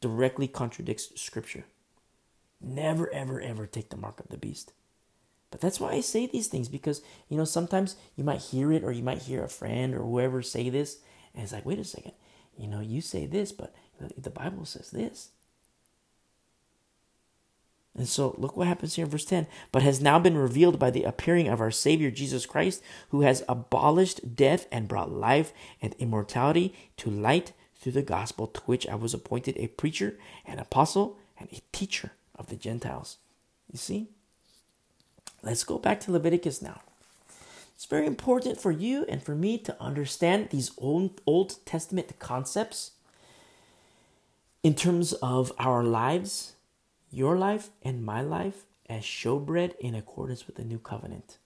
[0.01, 1.65] Directly contradicts scripture.
[2.61, 4.73] Never, ever, ever take the mark of the beast.
[5.51, 8.83] But that's why I say these things because, you know, sometimes you might hear it
[8.83, 10.97] or you might hear a friend or whoever say this,
[11.33, 12.13] and it's like, wait a second,
[12.57, 13.73] you know, you say this, but
[14.17, 15.29] the Bible says this.
[17.97, 19.47] And so look what happens here in verse 10.
[19.71, 23.43] But has now been revealed by the appearing of our Savior Jesus Christ, who has
[23.47, 28.95] abolished death and brought life and immortality to light through the gospel, to which I
[28.95, 33.17] was appointed a preacher, an apostle, and a teacher of the Gentiles.
[33.71, 34.07] You see?
[35.43, 36.81] Let's go back to Leviticus now.
[37.75, 42.91] It's very important for you and for me to understand these old, Old Testament concepts
[44.63, 46.55] in terms of our lives,
[47.11, 51.37] your life and my life, as showbread in accordance with the new covenant.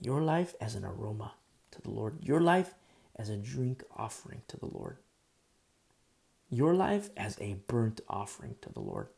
[0.00, 1.32] Your life as an aroma
[1.70, 2.18] to the Lord.
[2.22, 2.74] Your life
[3.16, 4.98] as a drink offering to the Lord.
[6.50, 9.08] Your life as a burnt offering to the Lord.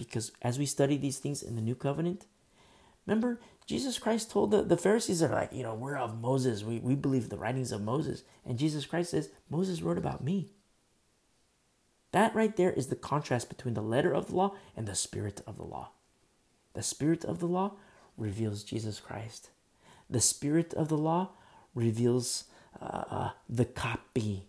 [0.00, 2.24] Because as we study these things in the new covenant,
[3.06, 6.64] remember, Jesus Christ told the, the Pharisees are like, you know, we're of Moses.
[6.64, 8.22] We, we believe the writings of Moses.
[8.46, 10.52] And Jesus Christ says, Moses wrote about me.
[12.12, 15.42] That right there is the contrast between the letter of the law and the spirit
[15.46, 15.90] of the law.
[16.72, 17.72] The spirit of the law
[18.16, 19.50] reveals Jesus Christ.
[20.08, 21.32] The spirit of the law
[21.74, 22.44] reveals
[22.80, 24.46] uh, uh the copy.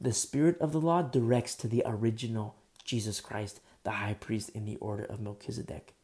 [0.00, 4.66] The spirit of the law directs to the original Jesus Christ the high priest in
[4.66, 5.94] the order of Melchizedek.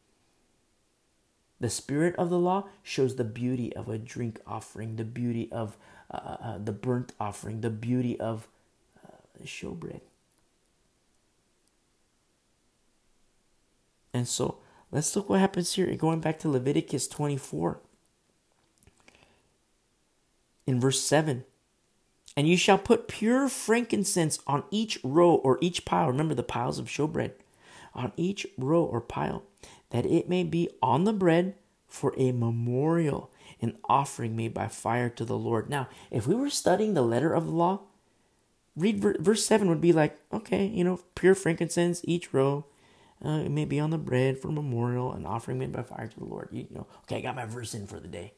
[1.59, 5.77] The spirit of the law shows the beauty of a drink offering, the beauty of
[6.09, 8.47] uh, uh, uh the burnt offering, the beauty of
[9.05, 10.01] uh, showbread.
[14.15, 14.57] And so
[14.91, 15.95] let's look what happens here.
[15.95, 17.81] Going back to Leviticus 24,
[20.65, 21.43] in verse 7.
[22.35, 26.07] And you shall put pure frankincense on each row or each pile.
[26.07, 27.33] Remember the piles of showbread
[27.95, 29.43] on each row or pile,
[29.89, 31.55] that it may be on the bread
[31.87, 33.31] for a memorial,
[33.61, 35.69] an offering made by fire to the Lord.
[35.69, 37.81] Now, if we were studying the letter of the law,
[38.75, 42.65] read verse 7 would be like, okay, you know, pure frankincense, each row.
[43.23, 46.19] Uh, it may be on the bread for memorial, an offering made by fire to
[46.19, 46.49] the Lord.
[46.51, 48.33] You, you know, okay, I got my verse in for the day.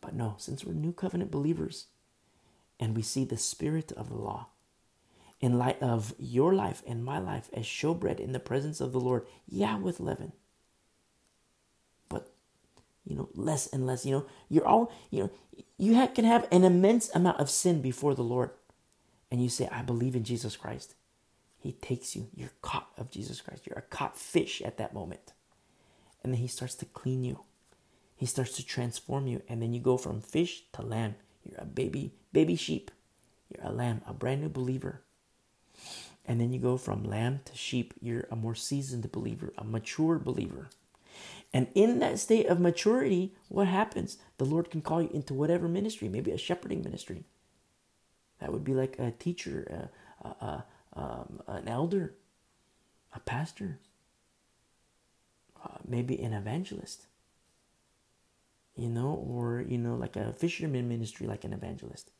[0.00, 1.86] But no, since we're new covenant believers
[2.80, 4.48] and we see the spirit of the law,
[5.42, 9.00] in light of your life and my life as showbread in the presence of the
[9.00, 10.32] Lord, yeah, with leaven.
[12.08, 12.32] But,
[13.04, 15.30] you know, less and less, you know, you're all, you know,
[15.76, 18.50] you can have an immense amount of sin before the Lord.
[19.32, 20.94] And you say, I believe in Jesus Christ.
[21.58, 22.28] He takes you.
[22.34, 23.66] You're caught of Jesus Christ.
[23.66, 25.32] You're a caught fish at that moment.
[26.22, 27.40] And then he starts to clean you.
[28.14, 29.42] He starts to transform you.
[29.48, 31.16] And then you go from fish to lamb.
[31.44, 32.92] You're a baby, baby sheep.
[33.48, 35.02] You're a lamb, a brand new believer.
[36.24, 37.94] And then you go from lamb to sheep.
[38.00, 40.68] You're a more seasoned believer, a mature believer.
[41.52, 44.18] And in that state of maturity, what happens?
[44.38, 47.24] The Lord can call you into whatever ministry, maybe a shepherding ministry.
[48.40, 49.90] That would be like a teacher,
[50.24, 52.14] a, a, a, um, an elder,
[53.14, 53.78] a pastor,
[55.62, 57.06] uh, maybe an evangelist,
[58.74, 62.10] you know, or, you know, like a fisherman ministry, like an evangelist.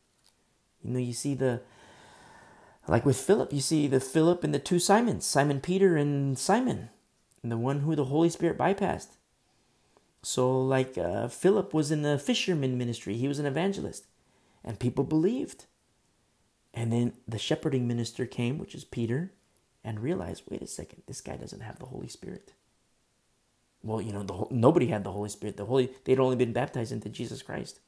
[0.83, 1.63] You know, you see the,
[2.89, 6.91] like with Philip, you see the Philip and the two Simons, Simon Peter and Simon,
[7.43, 9.17] and the one who the Holy Spirit bypassed.
[10.23, 14.07] So, like uh, Philip was in the fisherman ministry, he was an evangelist,
[14.65, 15.67] and people believed.
[16.75, 19.33] And then the shepherding minister came, which is Peter,
[19.85, 22.53] and realized, wait a second, this guy doesn't have the Holy Spirit.
[23.83, 25.57] Well, you know, the, nobody had the Holy Spirit.
[25.57, 27.81] The Holy they'd only been baptized into Jesus Christ.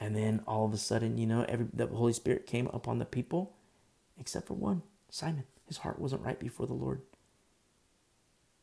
[0.00, 3.04] And then all of a sudden, you know, every the Holy Spirit came upon the
[3.04, 3.54] people,
[4.18, 5.44] except for one, Simon.
[5.66, 7.02] His heart wasn't right before the Lord.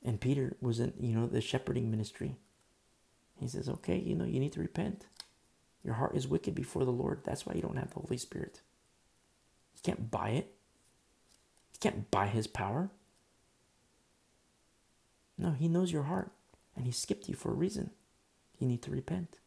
[0.03, 2.37] And Peter was in, you know, the shepherding ministry.
[3.39, 5.05] He says, okay, you know, you need to repent.
[5.83, 7.21] Your heart is wicked before the Lord.
[7.23, 8.61] That's why you don't have the Holy Spirit.
[9.75, 10.53] You can't buy it.
[11.73, 12.89] You can't buy his power.
[15.37, 16.31] No, he knows your heart
[16.75, 17.91] and he skipped you for a reason.
[18.57, 19.37] You need to repent.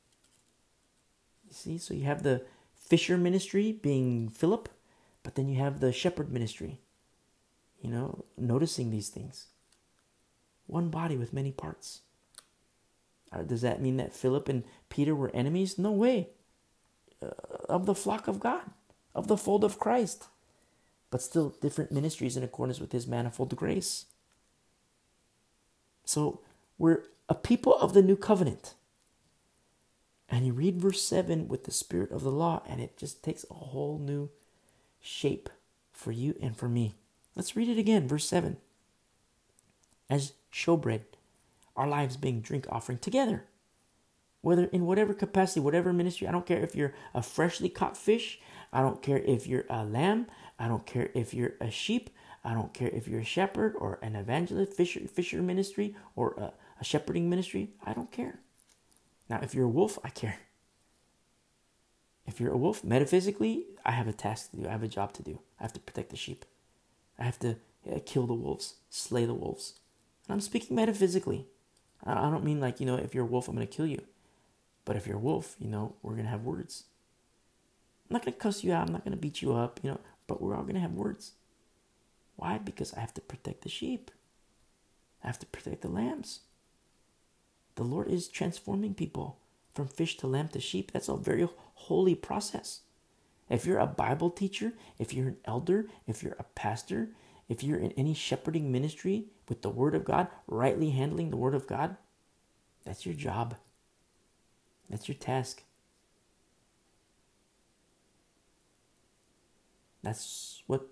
[1.50, 2.42] See, so you have the
[2.74, 4.68] fisher ministry being Philip,
[5.22, 6.80] but then you have the shepherd ministry,
[7.80, 9.46] you know, noticing these things.
[10.66, 12.00] One body with many parts.
[13.32, 15.78] Uh, does that mean that Philip and Peter were enemies?
[15.78, 16.30] No way.
[17.22, 17.30] Uh,
[17.68, 18.62] of the flock of God,
[19.14, 20.28] of the fold of Christ,
[21.10, 24.06] but still different ministries in accordance with his manifold grace.
[26.04, 26.40] So
[26.78, 28.74] we're a people of the new covenant.
[30.30, 33.44] And you read verse 7 with the spirit of the law, and it just takes
[33.50, 34.30] a whole new
[35.00, 35.50] shape
[35.92, 36.94] for you and for me.
[37.34, 38.56] Let's read it again, verse 7.
[40.08, 41.02] As showbread,
[41.76, 43.44] our lives being drink offering together.
[44.40, 48.40] Whether in whatever capacity, whatever ministry, I don't care if you're a freshly caught fish,
[48.72, 50.26] I don't care if you're a lamb,
[50.58, 52.10] I don't care if you're a sheep,
[52.44, 56.52] I don't care if you're a shepherd or an evangelist, fisher, fisher ministry, or a,
[56.80, 58.38] a shepherding ministry, I don't care.
[59.30, 60.40] Now, if you're a wolf, I care.
[62.26, 64.66] If you're a wolf, metaphysically, I have a task to do.
[64.66, 65.38] I have a job to do.
[65.58, 66.44] I have to protect the sheep.
[67.16, 69.78] I have to yeah, kill the wolves, slay the wolves.
[70.26, 71.46] And I'm speaking metaphysically.
[72.04, 74.02] I don't mean like, you know, if you're a wolf, I'm going to kill you.
[74.84, 76.84] But if you're a wolf, you know, we're going to have words.
[78.08, 78.88] I'm not going to cuss you out.
[78.88, 80.92] I'm not going to beat you up, you know, but we're all going to have
[80.92, 81.32] words.
[82.36, 82.58] Why?
[82.58, 84.10] Because I have to protect the sheep.
[85.22, 86.40] I have to protect the lambs.
[87.80, 89.38] The Lord is transforming people
[89.72, 90.90] from fish to lamb to sheep.
[90.92, 92.80] That's a very holy process.
[93.48, 97.08] If you're a Bible teacher, if you're an elder, if you're a pastor,
[97.48, 101.54] if you're in any shepherding ministry with the Word of God, rightly handling the Word
[101.54, 101.96] of God,
[102.84, 103.56] that's your job.
[104.90, 105.62] That's your task.
[110.02, 110.86] That's what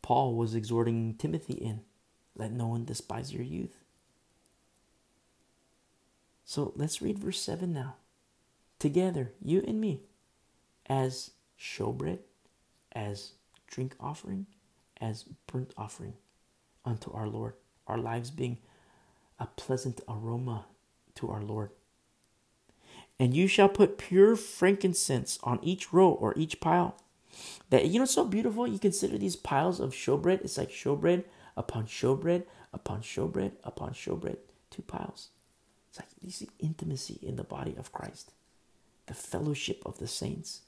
[0.00, 1.82] Paul was exhorting Timothy in.
[2.34, 3.79] Let no one despise your youth.
[6.50, 7.94] So let's read verse 7 now.
[8.80, 10.00] Together, you and me,
[10.86, 12.18] as showbread,
[12.90, 13.34] as
[13.68, 14.46] drink offering,
[15.00, 16.14] as burnt offering
[16.84, 17.54] unto our Lord,
[17.86, 18.58] our lives being
[19.38, 20.64] a pleasant aroma
[21.14, 21.70] to our Lord.
[23.16, 26.96] And you shall put pure frankincense on each row or each pile.
[27.68, 28.66] That you know, it's so beautiful.
[28.66, 30.40] You consider these piles of showbread.
[30.40, 31.22] It's like showbread
[31.56, 32.42] upon showbread
[32.72, 34.38] upon showbread upon showbread.
[34.72, 35.28] Two piles.
[35.90, 38.30] It's like you see intimacy in the body of Christ,
[39.06, 40.62] the fellowship of the saints.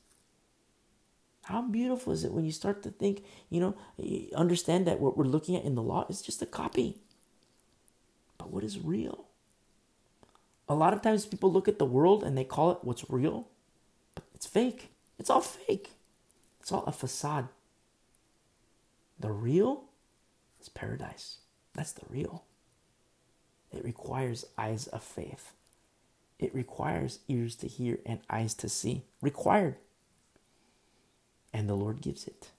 [1.45, 3.75] How beautiful is it when you start to think, you know,
[4.35, 6.99] understand that what we're looking at in the law is just a copy.
[8.39, 9.27] But what is real?
[10.69, 13.49] A lot of times people look at the world and they call it what's real,
[14.15, 14.91] but it's fake.
[15.19, 15.91] It's all fake.
[16.61, 17.49] It's all a facade.
[19.19, 19.85] The real
[20.61, 21.39] is paradise.
[21.75, 22.45] That's the real.
[23.73, 25.53] It requires eyes of faith.
[26.39, 29.05] It requires ears to hear and eyes to see.
[29.21, 29.77] Required.
[31.53, 32.51] And the Lord gives it.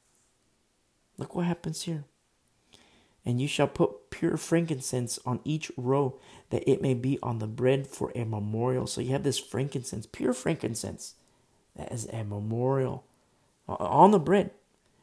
[1.18, 2.06] Look what happens here.
[3.26, 7.48] And you shall put pure frankincense on each row, that it may be on the
[7.48, 8.86] bread for a memorial.
[8.86, 11.16] So you have this frankincense, pure frankincense,
[11.76, 13.06] that is a memorial
[13.68, 14.52] on the bread,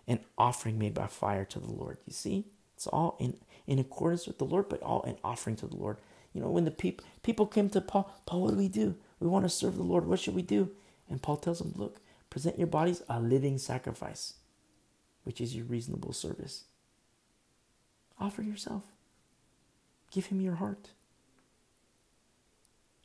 [0.06, 1.98] an offering made by fire to the Lord.
[2.06, 2.44] You see?
[2.76, 3.38] It's all in,
[3.70, 5.96] in accordance with the Lord, but all an offering to the Lord.
[6.34, 8.96] You know, when the people people came to Paul, Paul, what do we do?
[9.20, 10.06] We want to serve the Lord.
[10.06, 10.70] What should we do?
[11.08, 12.00] And Paul tells them, look,
[12.30, 14.34] present your bodies a living sacrifice,
[15.24, 16.64] which is your reasonable service.
[18.18, 18.82] Offer yourself.
[20.10, 20.90] Give him your heart.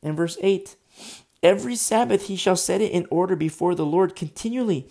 [0.02, 0.76] In verse 8,
[1.44, 4.88] every Sabbath he shall set it in order before the Lord continually,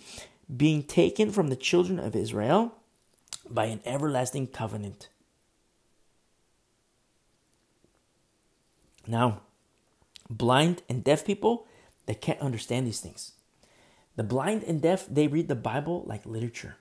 [0.55, 2.75] being taken from the children of Israel
[3.49, 5.09] by an everlasting covenant.
[9.07, 9.41] Now,
[10.29, 11.67] blind and deaf people,
[12.05, 13.33] they can't understand these things.
[14.15, 16.77] The blind and deaf, they read the Bible like literature.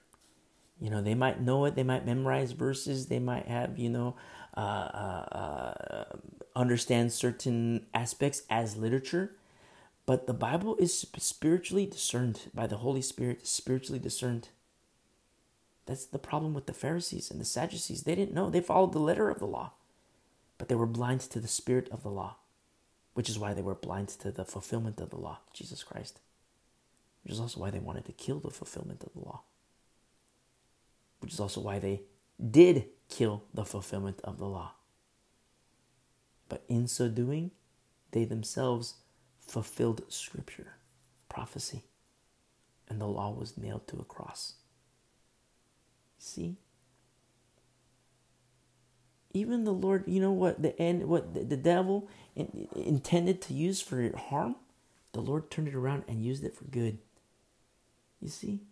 [0.81, 4.16] You know, they might know it, they might memorize verses, they might have, you know,
[4.57, 6.05] uh, uh, uh,
[6.55, 9.33] understand certain aspects as literature.
[10.07, 14.49] But the Bible is spiritually discerned by the Holy Spirit, spiritually discerned.
[15.87, 18.03] That's the problem with the Pharisees and the Sadducees.
[18.03, 18.51] They didn't know.
[18.51, 19.72] They followed the letter of the law
[20.64, 22.36] but they were blind to the spirit of the law,
[23.12, 26.20] which is why they were blind to the fulfillment of the law, Jesus Christ.
[27.22, 29.42] Which is also why they wanted to kill the fulfillment of the law.
[31.20, 32.00] Which is also why they
[32.50, 34.72] did kill the fulfillment of the law.
[36.48, 37.50] But in so doing,
[38.12, 38.94] they themselves
[39.46, 40.76] fulfilled scripture,
[41.28, 41.82] prophecy,
[42.88, 44.54] and the law was nailed to a cross.
[46.18, 46.56] See?
[49.35, 53.55] Even the Lord, you know what the end, what the, the devil in, intended to
[53.55, 54.57] use for harm,
[55.12, 56.99] the Lord turned it around and used it for good.
[58.20, 58.62] You see,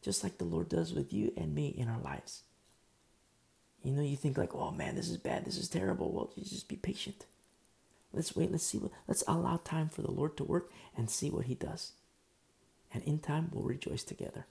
[0.00, 2.42] just like the Lord does with you and me in our lives.
[3.82, 6.12] You know, you think like, oh man, this is bad, this is terrible.
[6.12, 7.26] Well, just be patient.
[8.12, 8.50] Let's wait.
[8.50, 8.78] Let's see.
[8.78, 11.92] What, let's allow time for the Lord to work and see what He does.
[12.92, 14.46] And in time, we'll rejoice together.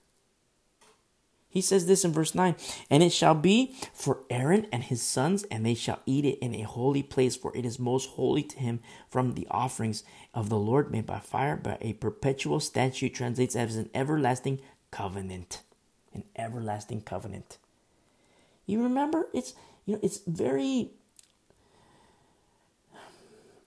[1.52, 2.56] He says this in verse 9
[2.90, 6.56] And it shall be for Aaron and his sons, and they shall eat it in
[6.56, 8.80] a holy place, for it is most holy to him
[9.10, 11.60] from the offerings of the Lord made by fire.
[11.62, 15.62] But a perpetual statute translates as an everlasting covenant.
[16.14, 17.58] An everlasting covenant.
[18.66, 19.28] You remember?
[19.34, 19.54] It's
[19.86, 20.92] you know, it's very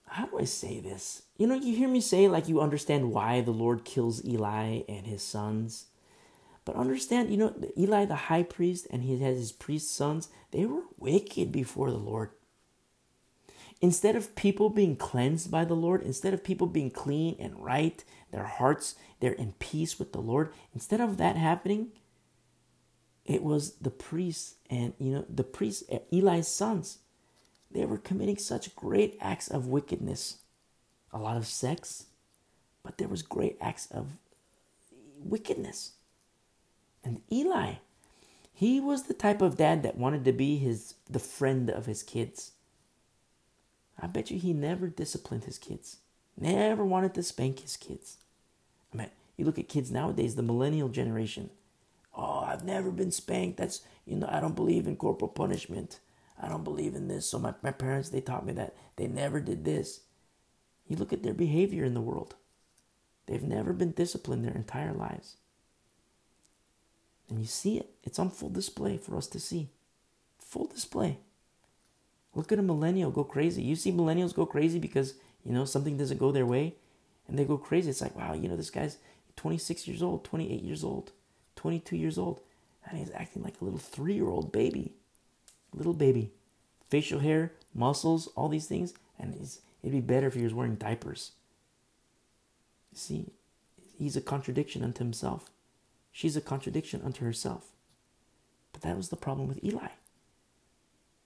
[0.07, 1.23] how do I say this?
[1.37, 5.05] You know, you hear me say like you understand why the Lord kills Eli and
[5.05, 5.87] his sons
[6.65, 10.65] but understand, you know, Eli the high priest and he has his priest sons, they
[10.65, 12.31] were wicked before the Lord.
[13.81, 18.03] Instead of people being cleansed by the Lord, instead of people being clean and right,
[18.31, 21.89] their hearts, they're in peace with the Lord, instead of that happening,
[23.25, 26.99] it was the priests and, you know, the priests, eh, Eli's sons.
[27.69, 30.37] They were committing such great acts of wickedness.
[31.11, 32.05] A lot of sex,
[32.83, 34.17] but there was great acts of
[35.19, 35.94] wickedness.
[37.05, 37.75] And Eli,
[38.51, 42.01] he was the type of dad that wanted to be his the friend of his
[42.01, 42.51] kids.
[44.01, 45.97] I bet you he never disciplined his kids.
[46.37, 48.17] Never wanted to spank his kids.
[48.93, 51.51] I mean, you look at kids nowadays, the millennial generation.
[52.13, 53.57] Oh, I've never been spanked.
[53.57, 55.99] That's you know, I don't believe in corporal punishment.
[56.41, 57.29] I don't believe in this.
[57.29, 58.75] So my, my parents they taught me that.
[58.95, 60.01] They never did this.
[60.87, 62.35] You look at their behavior in the world.
[63.27, 65.37] They've never been disciplined their entire lives.
[67.29, 67.89] And you see it.
[68.03, 69.69] It's on full display for us to see.
[70.39, 71.17] Full display.
[72.33, 73.63] Look at a millennial go crazy.
[73.63, 76.75] You see millennials go crazy because, you know, something doesn't go their way
[77.27, 77.89] and they go crazy.
[77.89, 78.97] It's like, wow, you know, this guy's
[79.37, 81.11] 26 years old, 28 years old,
[81.55, 82.41] 22 years old,
[82.87, 84.93] and he's acting like a little three year old baby.
[85.73, 86.31] Little baby.
[86.89, 88.93] Facial hair, muscles, all these things.
[89.17, 91.31] And it'd be better if he was wearing diapers.
[92.93, 93.31] See,
[93.97, 95.49] he's a contradiction unto himself.
[96.15, 97.73] She's a contradiction unto herself.
[98.71, 99.89] But that was the problem with Eli.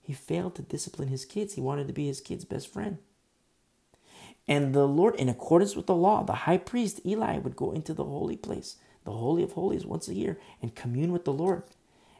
[0.02, 1.54] He failed to discipline his kids.
[1.54, 2.98] He wanted to be his kid's best friend.
[4.48, 7.94] And the Lord, in accordance with the law, the high priest Eli would go into
[7.94, 11.62] the holy place, the Holy of Holies once a year and commune with the Lord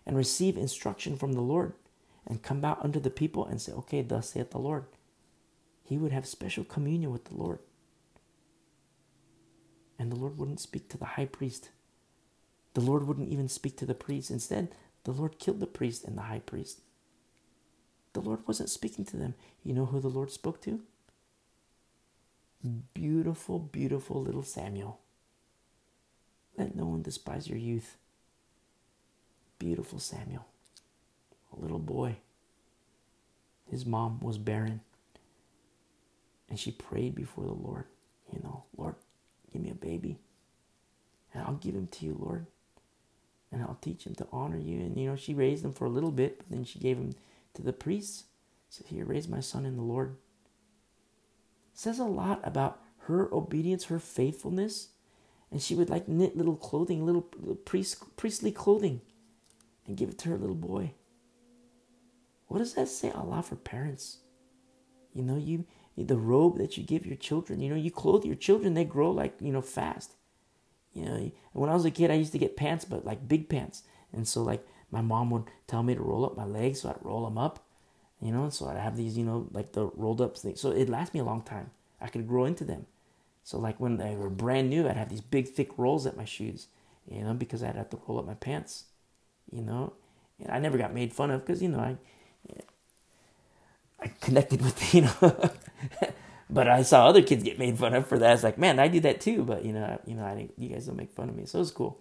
[0.06, 1.72] and receive instruction from the Lord
[2.24, 4.84] and come out unto the people and say, Okay, thus saith the Lord.
[5.82, 7.58] He would have special communion with the Lord.
[9.98, 11.70] And the Lord wouldn't speak to the high priest.
[12.74, 14.30] The Lord wouldn't even speak to the priest.
[14.30, 16.80] Instead, the Lord killed the priest and the high priest.
[18.12, 19.34] The Lord wasn't speaking to them.
[19.64, 20.80] You know who the Lord spoke to?
[22.94, 25.00] Beautiful, beautiful little Samuel.
[26.56, 27.96] Let no one despise your youth.
[29.58, 30.46] Beautiful Samuel,
[31.56, 32.16] a little boy.
[33.70, 34.80] His mom was barren.
[36.48, 37.84] And she prayed before the Lord,
[38.32, 38.96] you know, Lord,
[39.52, 40.18] give me a baby.
[41.32, 42.46] And I'll give him to you, Lord.
[43.52, 44.78] And I'll teach him to honor you.
[44.80, 47.14] And, you know, she raised him for a little bit, but then she gave him
[47.54, 48.24] to the priests.
[48.68, 50.16] Said, Here, raise my son in the Lord.
[51.74, 54.90] says a lot about her obedience, her faithfulness.
[55.50, 59.00] And she would like knit little clothing, little priest, priestly clothing,
[59.86, 60.92] and give it to her little boy.
[62.46, 64.18] What does that say a lot for parents?
[65.12, 67.60] You know, you the robe that you give your children.
[67.60, 70.14] You know, you clothe your children; they grow like you know fast.
[70.94, 73.48] You know, when I was a kid, I used to get pants, but like big
[73.48, 73.82] pants,
[74.12, 77.04] and so like my mom would tell me to roll up my legs, so I'd
[77.04, 77.64] roll them up.
[78.20, 80.60] You know, so I'd have these, you know, like the rolled up things.
[80.60, 81.70] So it lasts me a long time.
[82.00, 82.86] I could grow into them.
[83.44, 86.24] So like when they were brand new, I'd have these big thick rolls at my
[86.26, 86.68] shoes.
[87.10, 88.84] You know, because I'd have to roll up my pants.
[89.50, 89.94] You know,
[90.40, 91.96] and I never got made fun of because you know I
[94.00, 95.50] I connected with you know,
[96.52, 98.34] but I saw other kids get made fun of for that.
[98.34, 100.86] It's like, man, I do that too, but you know, you know, I you guys
[100.86, 102.00] don't make fun of me, so it's cool.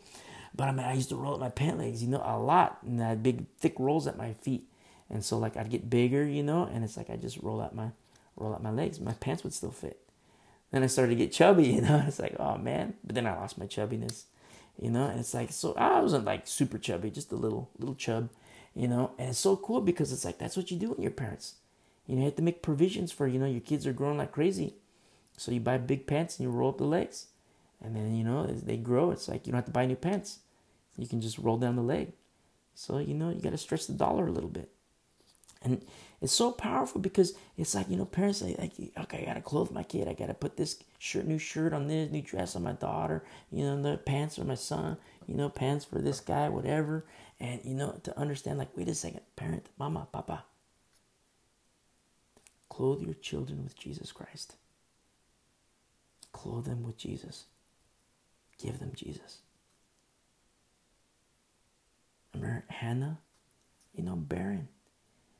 [0.56, 2.80] But I mean, I used to roll up my pant legs, you know, a lot,
[2.84, 4.68] and I had big thick rolls at my feet,
[5.10, 7.76] and so like I'd get bigger, you know, and it's like I just roll out
[7.76, 7.91] my
[8.36, 10.00] roll out my legs, my pants would still fit.
[10.72, 12.04] Then I started to get chubby, you know.
[12.08, 14.24] It's like, oh man, but then I lost my chubbiness,
[14.82, 15.06] you know.
[15.06, 18.30] And it's like, so I wasn't like super chubby, just a little little chub,
[18.74, 19.12] you know.
[19.20, 21.56] And it's so cool because it's like that's what you do with your parents
[22.10, 24.32] you know, you have to make provisions for, you know, your kids are growing like
[24.32, 24.74] crazy.
[25.38, 27.28] So you buy big pants and you roll up the legs.
[27.84, 29.95] And then, you know, as they grow, it's like you don't have to buy new
[29.95, 30.39] pants.
[30.97, 32.14] You can just roll down the leg.
[32.74, 34.72] So, you know, you got to stretch the dollar a little bit.
[35.62, 35.86] And
[36.20, 39.41] it's so powerful because it's like, you know, parents say, like, okay, I got to
[39.41, 40.07] clothe my kid.
[40.07, 43.24] I got to put this shirt, new shirt on this, new dress on my daughter,
[43.51, 44.97] you know, the pants for my son,
[45.28, 47.05] you know, pants for this guy, whatever.
[47.39, 50.43] And, you know, to understand, like, wait a second, parent, mama, papa,
[52.70, 54.56] Clothe your children with Jesus Christ.
[56.32, 57.46] Clothe them with Jesus.
[58.62, 59.40] Give them Jesus.
[62.34, 63.20] Remember Hannah,
[63.94, 64.68] you know, barren.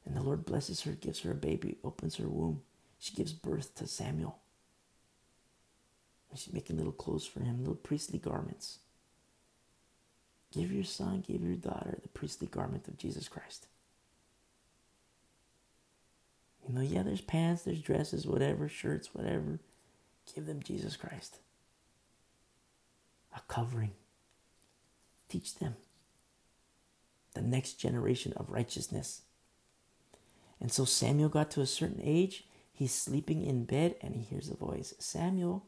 [0.06, 2.62] And the Lord blesses her, gives her a baby, opens her womb.
[2.98, 4.40] She gives birth to Samuel.
[6.36, 8.80] She's making little clothes for him, little priestly garments.
[10.52, 13.68] Give your son, give your daughter the priestly garment of Jesus Christ.
[16.68, 19.60] You know, yeah, there's pants, there's dresses, whatever, shirts, whatever.
[20.36, 21.40] Give them Jesus Christ.
[23.36, 23.92] A covering.
[25.28, 25.76] Teach them
[27.34, 29.22] the next generation of righteousness.
[30.60, 32.46] And so Samuel got to a certain age.
[32.72, 35.66] He's sleeping in bed and he hears a voice Samuel.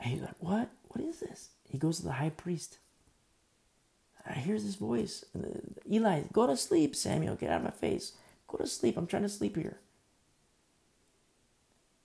[0.00, 0.70] And he's like, What?
[0.88, 1.50] What is this?
[1.68, 2.78] He goes to the high priest.
[4.26, 5.24] I hear this voice.
[5.36, 5.60] Uh,
[5.90, 7.36] Eli, go to sleep, Samuel.
[7.36, 8.12] Get out of my face.
[8.56, 8.96] Go to sleep.
[8.96, 9.78] I'm trying to sleep here.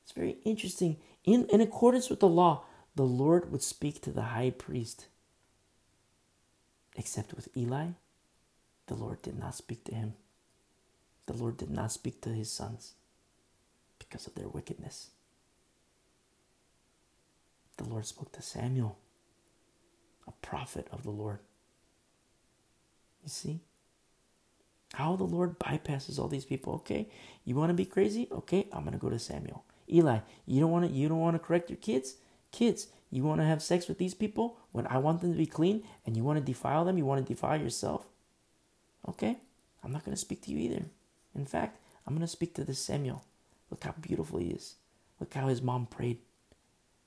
[0.03, 0.97] It's very interesting.
[1.23, 2.63] In, in accordance with the law,
[2.95, 5.05] the Lord would speak to the high priest.
[6.95, 7.89] Except with Eli,
[8.87, 10.15] the Lord did not speak to him.
[11.27, 12.93] The Lord did not speak to his sons
[13.99, 15.11] because of their wickedness.
[17.77, 18.97] The Lord spoke to Samuel,
[20.27, 21.41] a prophet of the Lord.
[23.21, 23.59] You see?
[24.93, 26.73] How the Lord bypasses all these people.
[26.75, 27.09] Okay,
[27.45, 28.27] you want to be crazy?
[28.31, 29.63] Okay, I'm gonna go to Samuel.
[29.91, 30.91] Eli, you don't want to.
[30.91, 32.15] You don't want to correct your kids.
[32.51, 35.45] Kids, you want to have sex with these people when I want them to be
[35.45, 36.97] clean, and you want to defile them.
[36.97, 38.07] You want to defile yourself.
[39.07, 39.37] Okay,
[39.83, 40.85] I'm not gonna speak to you either.
[41.35, 43.23] In fact, I'm gonna speak to this Samuel.
[43.69, 44.75] Look how beautiful he is.
[45.19, 46.17] Look how his mom prayed.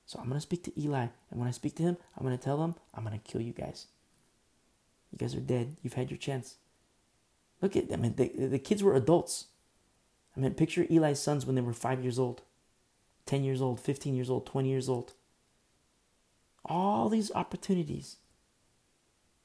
[0.06, 2.62] So I'm gonna speak to Eli, and when I speak to him, I'm gonna tell
[2.62, 3.86] him I'm gonna kill you guys.
[5.10, 5.76] You guys are dead.
[5.82, 6.56] You've had your chance.
[7.62, 9.46] Look at, I mean, the, the kids were adults.
[10.36, 12.42] I mean, picture Eli's sons when they were five years old,
[13.26, 15.12] 10 years old, 15 years old, 20 years old.
[16.64, 18.16] All these opportunities.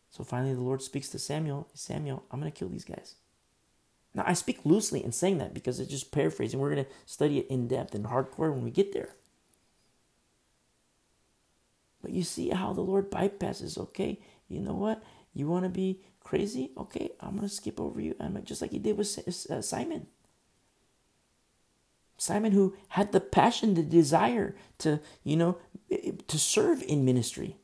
[0.09, 3.15] So finally, the Lord speaks to Samuel Samuel, I'm going to kill these guys.
[4.15, 6.59] Now, I speak loosely in saying that because it's just paraphrasing.
[6.59, 9.09] We're going to study it in depth and hardcore when we get there.
[12.01, 13.78] But you see how the Lord bypasses.
[13.78, 15.03] Okay, you know what?
[15.34, 16.72] You want to be crazy?
[16.78, 18.14] Okay, I'm gonna skip over you.
[18.20, 20.08] I'm just like he did with uh, Simon.
[22.18, 25.58] Simon, who had the passion, the desire to, you know,
[26.28, 27.56] to serve in ministry,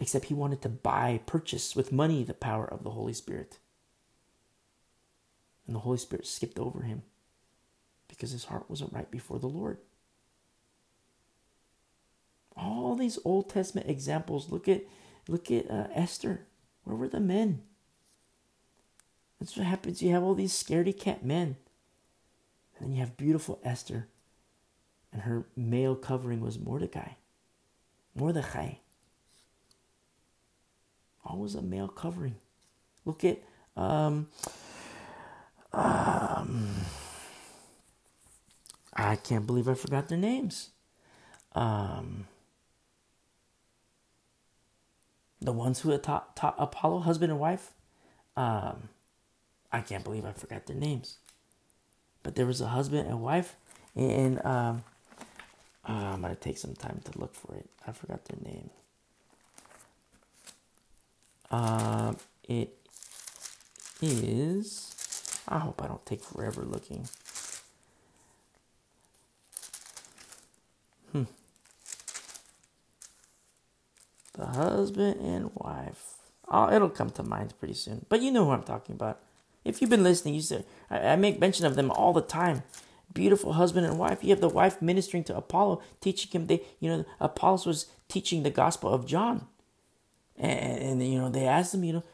[0.00, 3.58] except he wanted to buy, purchase with money the power of the Holy Spirit.
[5.66, 7.02] And the Holy Spirit skipped over him
[8.08, 9.78] because his heart wasn't right before the Lord.
[12.56, 14.50] All these Old Testament examples.
[14.50, 14.82] Look at,
[15.28, 16.47] look at uh, Esther.
[16.88, 17.60] Where were the men?
[19.38, 20.02] That's what happens.
[20.02, 21.56] You have all these scaredy cat men
[22.78, 24.08] and then you have beautiful Esther,
[25.12, 27.10] and her male covering was Mordecai.
[28.14, 28.74] Mordecai.
[31.24, 32.36] Always a male covering.
[33.04, 33.42] Look at
[33.76, 34.28] um,
[35.72, 36.68] um,
[38.94, 40.70] I can't believe I forgot their names.
[41.54, 42.26] Um,
[45.40, 47.72] the ones who taught, taught Apollo, husband and wife.
[48.36, 48.88] Um,
[49.72, 51.18] I can't believe I forgot their names
[52.22, 53.56] but there was a husband and wife,
[53.94, 54.84] and um,
[55.88, 57.68] uh, I'm gonna take some time to look for it.
[57.86, 58.70] I forgot their name.
[61.50, 62.76] Um, it
[64.02, 64.94] is.
[65.48, 67.08] I hope I don't take forever looking.
[74.38, 76.14] The husband and wife.
[76.46, 78.06] Oh, it'll come to mind pretty soon.
[78.08, 79.20] But you know who I'm talking about.
[79.64, 82.62] If you've been listening, you said I, I make mention of them all the time.
[83.12, 84.22] Beautiful husband and wife.
[84.22, 86.46] You have the wife ministering to Apollo, teaching him.
[86.46, 89.46] They, you know, Apollos was teaching the gospel of John,
[90.36, 92.04] and, and you know they asked him, you know,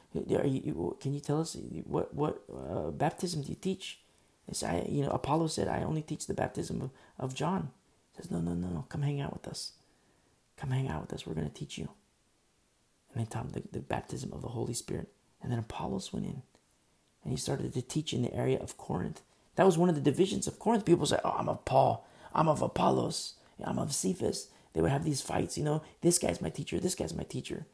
[0.45, 3.99] you, can you tell us what what uh, baptism do you teach?
[4.49, 7.71] They I, you know, Apollo said, I only teach the baptism of, of John.
[8.13, 9.73] He says, no, no, no, no, come hang out with us.
[10.57, 11.27] Come hang out with us.
[11.27, 11.89] We're going to teach you.
[13.15, 15.09] And him the, the baptism of the Holy Spirit.
[15.43, 16.43] And then Apollos went in
[17.23, 19.23] and he started to teach in the area of Corinth.
[19.57, 20.85] That was one of the divisions of Corinth.
[20.85, 22.07] People say, "Oh, I'm of Paul.
[22.35, 23.35] I'm of Apollos.
[23.63, 25.57] I'm of Cephas." They would have these fights.
[25.57, 26.81] You know, this guy's my teacher.
[26.81, 27.67] This guy's my teacher.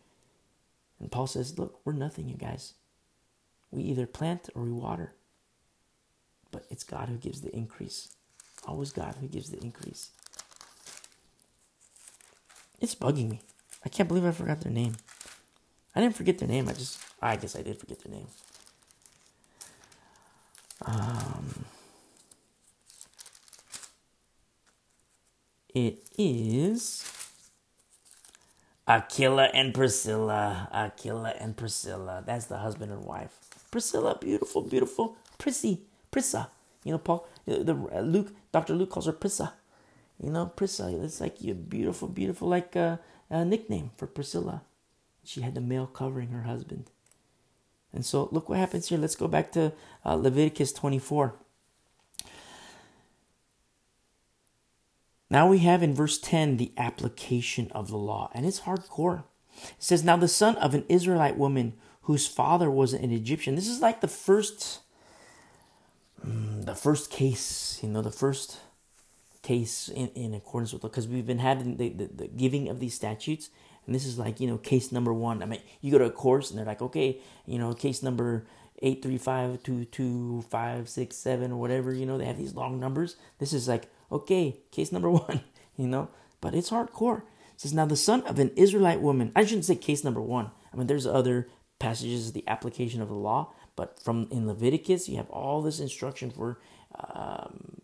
[1.00, 2.74] And Paul says, "Look, we're nothing, you guys.
[3.70, 5.14] We either plant or we water.
[6.50, 8.08] But it's God who gives the increase.
[8.66, 10.10] Always God who gives the increase."
[12.80, 13.40] It's bugging me.
[13.84, 14.96] I can't believe I forgot their name.
[15.94, 16.68] I didn't forget their name.
[16.68, 18.26] I just, I guess I did forget their name.
[20.84, 21.64] Um,
[25.74, 27.04] it is
[28.88, 30.68] Aquila and Priscilla.
[30.72, 32.22] Aquila and Priscilla.
[32.26, 33.38] That's the husband and wife.
[33.70, 35.16] Priscilla, beautiful, beautiful.
[35.38, 35.82] Prissy,
[36.12, 36.48] Prissa.
[36.84, 38.74] You know, Paul, the uh, Luke, Dr.
[38.74, 39.52] Luke calls her Prissa.
[40.22, 41.02] You know, Prissa.
[41.04, 44.62] It's like you beautiful, beautiful, like a, uh, a nickname for Priscilla.
[45.24, 46.90] She had the male covering her husband.
[47.92, 48.98] And so look what happens here.
[48.98, 49.72] Let's go back to
[50.04, 51.34] uh, Leviticus 24.
[55.28, 59.22] Now we have in verse 10 the application of the law, and it's hardcore.
[59.56, 63.54] It says, Now the son of an Israelite woman whose father was an Egyptian.
[63.54, 64.80] This is like the first,
[66.26, 68.58] mm, the first case, you know, the first
[69.42, 72.94] case in, in accordance with, because we've been having the, the, the giving of these
[72.94, 73.50] statutes
[73.86, 75.42] and this is like, you know, case number one.
[75.42, 78.46] I mean, you go to a course and they're like, okay, you know, case number
[78.82, 82.54] eight three five two two five six seven or whatever, you know, they have these
[82.54, 83.16] long numbers.
[83.38, 85.42] This is like, okay, case number one,
[85.76, 86.08] you know,
[86.40, 87.18] but it's hardcore.
[87.18, 90.50] It says, Now the son of an Israelite woman, I shouldn't say case number one.
[90.72, 95.16] I mean, there's other passages, the application of the law, but from in Leviticus, you
[95.16, 96.58] have all this instruction for
[96.94, 97.80] um,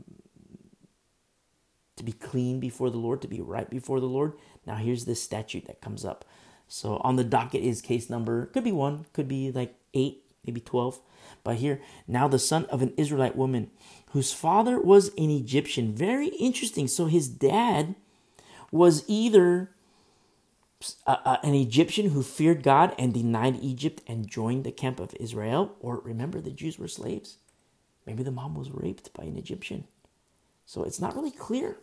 [1.96, 4.34] to be clean before the Lord, to be right before the Lord.
[4.66, 6.24] Now here's this statute that comes up.
[6.68, 10.60] So on the docket is case number, could be one, could be like eight, maybe
[10.60, 11.00] 12.
[11.44, 13.70] But here, now the son of an Israelite woman
[14.10, 15.94] whose father was an Egyptian.
[15.94, 16.88] Very interesting.
[16.88, 17.94] So his dad
[18.72, 19.70] was either
[21.06, 26.00] an Egyptian who feared God and denied Egypt and joined the camp of Israel, or
[26.00, 27.38] remember, the Jews were slaves.
[28.06, 29.84] Maybe the mom was raped by an Egyptian.
[30.64, 31.78] So it's not really clear.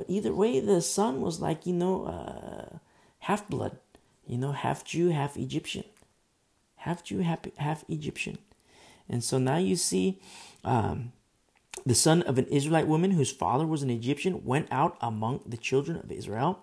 [0.00, 2.78] But either way, the son was like, you know, uh,
[3.18, 3.76] half blood,
[4.26, 5.84] you know, half Jew, half Egyptian.
[6.76, 8.38] Half Jew, half, half Egyptian.
[9.10, 10.18] And so now you see
[10.64, 11.12] um,
[11.84, 15.58] the son of an Israelite woman whose father was an Egyptian went out among the
[15.58, 16.60] children of Israel.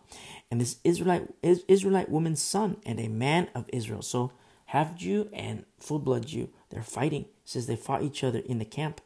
[0.49, 4.01] And this Israelite, Israelite woman's son and a man of Israel.
[4.01, 4.31] So
[4.65, 6.49] half Jew and full blood Jew.
[6.71, 7.25] They're fighting.
[7.25, 8.99] It says they fought each other in the camp.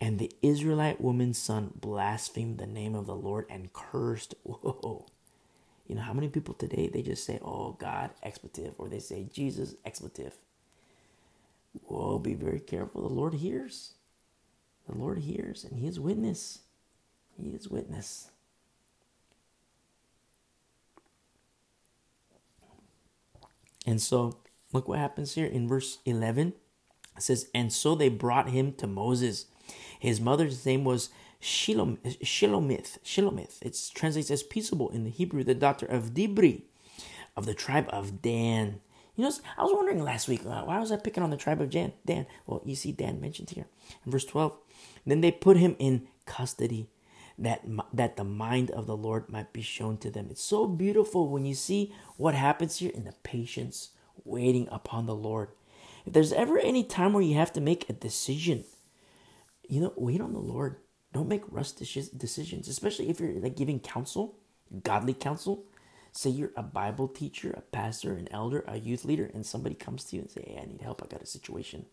[0.00, 4.34] And the Israelite woman's son blasphemed the name of the Lord and cursed.
[4.44, 5.06] Whoa.
[5.86, 9.26] You know, how many people today they just say, oh, God, expletive, or they say,
[9.30, 10.34] Jesus, expletive.
[11.86, 13.02] Whoa, be very careful.
[13.02, 13.92] The Lord hears.
[14.88, 16.60] The Lord hears, and He is witness.
[17.40, 18.30] He is witness.
[23.86, 24.38] And so,
[24.72, 26.54] look what happens here in verse 11.
[27.16, 29.46] It says, And so they brought him to Moses.
[29.98, 31.10] His mother's name was
[31.40, 32.98] Shilom, Shilomith.
[33.04, 33.62] Shilomith.
[33.62, 36.62] It translates as peaceable in the Hebrew, the daughter of Dibri,
[37.36, 38.80] of the tribe of Dan.
[39.16, 41.60] You know, I was wondering last week, uh, why was I picking on the tribe
[41.60, 41.92] of Dan?
[42.04, 42.26] Dan.
[42.46, 43.66] Well, you see Dan mentioned here
[44.04, 44.56] in verse 12.
[45.06, 46.88] Then they put him in custody
[47.38, 50.28] that that the mind of the Lord might be shown to them.
[50.30, 53.90] It's so beautiful when you see what happens here in the patience
[54.24, 55.48] waiting upon the Lord.
[56.06, 58.64] If there's ever any time where you have to make a decision,
[59.70, 60.76] you know, wait on the Lord.
[61.12, 64.36] Don't make rush decisions, especially if you're like giving counsel,
[64.82, 65.64] godly counsel.
[66.12, 70.04] Say you're a Bible teacher, a pastor, an elder, a youth leader, and somebody comes
[70.04, 71.02] to you and say, "Hey, I need help.
[71.02, 71.86] I got a situation."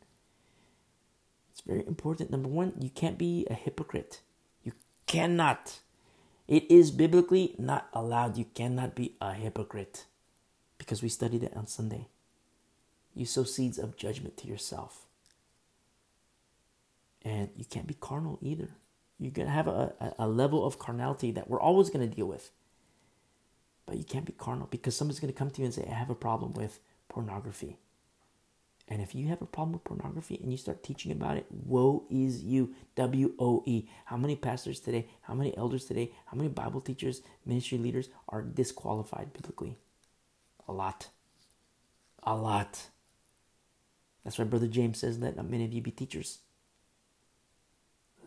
[1.51, 2.31] It's very important.
[2.31, 4.21] Number one, you can't be a hypocrite.
[4.63, 4.73] You
[5.05, 5.79] cannot.
[6.47, 8.37] It is biblically not allowed.
[8.37, 10.05] You cannot be a hypocrite
[10.77, 12.07] because we studied it on Sunday.
[13.15, 15.06] You sow seeds of judgment to yourself.
[17.23, 18.69] And you can't be carnal either.
[19.19, 22.51] You're to have a, a, level of carnality that we're always to deal with.
[23.85, 26.09] But you can't be carnal because somebody's to come to you and say, I have
[26.09, 27.77] a problem with pornography.
[28.89, 32.05] And if you have a problem with pornography and you start teaching about it, woe
[32.09, 32.73] is you.
[32.95, 33.89] W O E.
[34.05, 38.41] How many pastors today, how many elders today, how many Bible teachers, ministry leaders are
[38.41, 39.77] disqualified biblically?
[40.67, 41.09] A lot.
[42.23, 42.87] A lot.
[44.23, 46.39] That's why Brother James says, Let not many of you be teachers.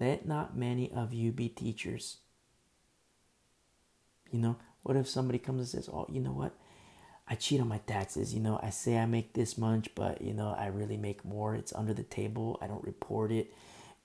[0.00, 2.16] Let not many of you be teachers.
[4.32, 6.54] You know, what if somebody comes and says, Oh, you know what?
[7.28, 8.34] I cheat on my taxes.
[8.34, 11.54] You know, I say I make this much, but you know, I really make more.
[11.54, 12.58] It's under the table.
[12.60, 13.52] I don't report it.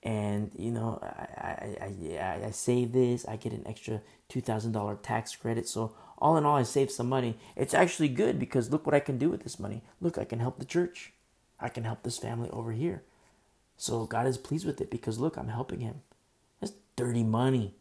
[0.02, 3.26] And you know, I I, I, I save this.
[3.26, 5.66] I get an extra two thousand dollar tax credit.
[5.66, 7.36] So all in all, I save some money.
[7.56, 9.82] It's actually good because look what I can do with this money.
[10.00, 11.12] Look, I can help the church.
[11.58, 13.02] I can help this family over here.
[13.76, 16.02] So God is pleased with it because look, I'm helping him.
[16.60, 17.74] That's dirty money.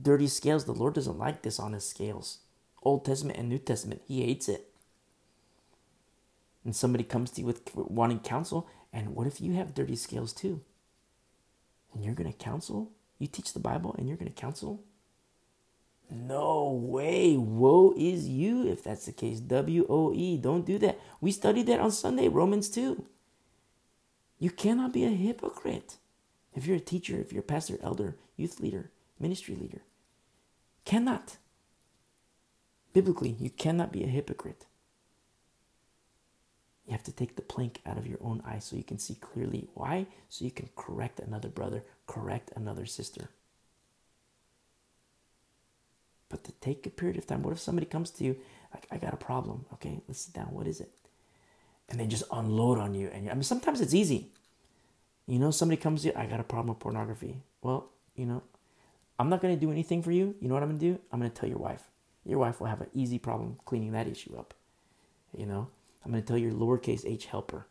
[0.00, 0.64] Dirty scales.
[0.64, 2.38] The Lord doesn't like this on his scales.
[2.82, 4.68] Old Testament and New Testament, he hates it.
[6.64, 10.32] And somebody comes to you with wanting counsel, and what if you have dirty scales
[10.32, 10.60] too?
[11.94, 12.92] And you're going to counsel?
[13.18, 14.82] You teach the Bible and you're going to counsel?
[16.10, 17.36] No way.
[17.36, 19.40] Woe is you if that's the case.
[19.40, 20.36] W O E.
[20.36, 20.98] Don't do that.
[21.20, 23.04] We studied that on Sunday, Romans 2.
[24.40, 25.98] You cannot be a hypocrite.
[26.54, 29.82] If you're a teacher, if you're a pastor, elder, youth leader, ministry leader,
[30.84, 31.36] cannot.
[32.92, 34.66] Biblically, you cannot be a hypocrite.
[36.86, 39.14] You have to take the plank out of your own eye so you can see
[39.14, 39.68] clearly.
[39.74, 40.06] Why?
[40.28, 43.28] So you can correct another brother, correct another sister.
[46.30, 48.36] But to take a period of time, what if somebody comes to you,
[48.72, 50.90] like, I got a problem, okay, let's sit down, what is it?
[51.90, 53.08] And they just unload on you.
[53.12, 54.30] And I mean, sometimes it's easy.
[55.26, 57.42] You know, somebody comes to you, I got a problem with pornography.
[57.62, 58.42] Well, you know,
[59.18, 60.34] I'm not going to do anything for you.
[60.40, 61.00] You know what I'm going to do?
[61.12, 61.84] I'm going to tell your wife.
[62.24, 64.54] Your wife will have an easy problem cleaning that issue up.
[65.36, 65.68] You know,
[66.04, 67.66] I'm going to tell your lowercase h helper.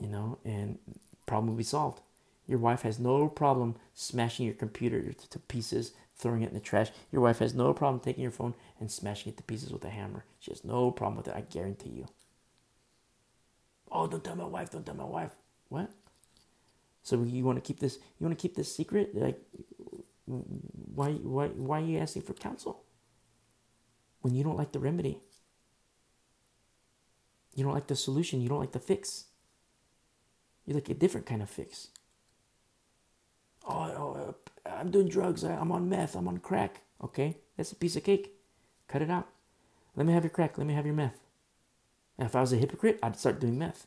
[0.00, 0.78] You know, and
[1.26, 2.00] problem will be solved.
[2.46, 6.90] Your wife has no problem smashing your computer to pieces, throwing it in the trash.
[7.12, 9.90] Your wife has no problem taking your phone and smashing it to pieces with a
[9.90, 10.24] hammer.
[10.40, 12.06] She has no problem with it, I guarantee you.
[13.98, 14.70] Oh, don't tell my wife.
[14.70, 15.32] Don't tell my wife.
[15.70, 15.90] What?
[17.02, 17.98] So you want to keep this?
[18.18, 19.12] You want to keep this secret?
[19.12, 19.40] Like,
[20.24, 21.10] why?
[21.14, 21.48] Why?
[21.48, 22.84] Why are you asking for counsel?
[24.20, 25.18] When you don't like the remedy,
[27.56, 28.40] you don't like the solution.
[28.40, 29.24] You don't like the fix.
[30.64, 31.88] You like a different kind of fix.
[33.66, 34.34] Oh, oh
[34.64, 35.42] uh, I'm doing drugs.
[35.42, 36.14] I'm on meth.
[36.14, 36.82] I'm on crack.
[37.02, 38.32] Okay, that's a piece of cake.
[38.86, 39.26] Cut it out.
[39.96, 40.56] Let me have your crack.
[40.56, 41.18] Let me have your meth.
[42.18, 43.86] And if I was a hypocrite, I'd start doing meth.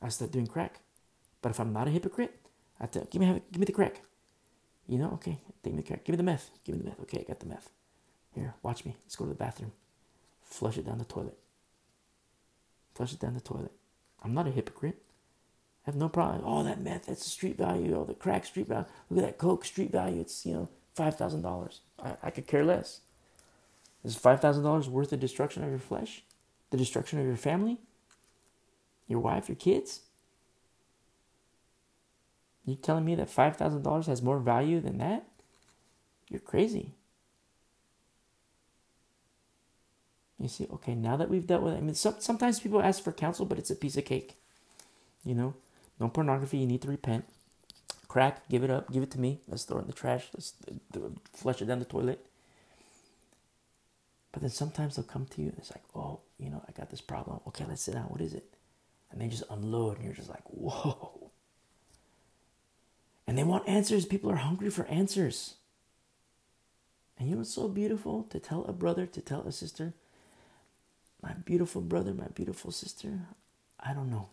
[0.00, 0.80] I'd start doing crack.
[1.40, 2.38] But if I'm not a hypocrite,
[2.80, 4.02] I'd tell, give me, give me the crack.
[4.86, 6.04] You know, okay, take me the crack.
[6.04, 6.50] Give me the meth.
[6.64, 7.00] Give me the meth.
[7.00, 7.70] Okay, I got the meth.
[8.34, 8.96] Here, watch me.
[9.04, 9.72] Let's go to the bathroom.
[10.42, 11.38] Flush it down the toilet.
[12.94, 13.72] Flush it down the toilet.
[14.22, 15.02] I'm not a hypocrite.
[15.86, 16.42] I have no problem.
[16.44, 17.96] Oh, that meth, that's the street value.
[17.96, 18.86] Oh, the crack street value.
[19.10, 20.20] Look at that coke street value.
[20.20, 21.80] It's, you know, $5,000.
[22.02, 23.00] I, I could care less.
[24.04, 26.22] Is $5,000 worth the destruction of your flesh?
[26.72, 27.78] The destruction of your family,
[29.06, 30.00] your wife, your kids?
[32.64, 35.24] You telling me that $5,000 has more value than that?
[36.28, 36.94] You're crazy.
[40.38, 43.02] You see, okay, now that we've dealt with it, I mean, some, sometimes people ask
[43.04, 44.36] for counsel, but it's a piece of cake.
[45.24, 45.54] You know,
[46.00, 47.26] no pornography, you need to repent.
[48.08, 49.40] Crack, give it up, give it to me.
[49.46, 50.28] Let's throw it in the trash.
[50.34, 50.54] Let's
[51.32, 52.24] flush it down the toilet.
[54.32, 56.90] But then sometimes they'll come to you and it's like, oh, you know, I got
[56.90, 57.40] this problem.
[57.48, 58.04] Okay, let's sit down.
[58.04, 58.54] What is it?
[59.10, 61.30] And they just unload and you're just like, whoa.
[63.26, 64.04] And they want answers.
[64.04, 65.54] People are hungry for answers.
[67.18, 68.24] And you know what's so beautiful?
[68.30, 69.94] To tell a brother, to tell a sister,
[71.22, 73.20] my beautiful brother, my beautiful sister,
[73.78, 74.30] I don't know.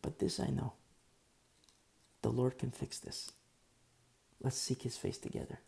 [0.00, 0.72] But this I know
[2.22, 3.32] the Lord can fix this.
[4.42, 5.60] Let's seek his face together.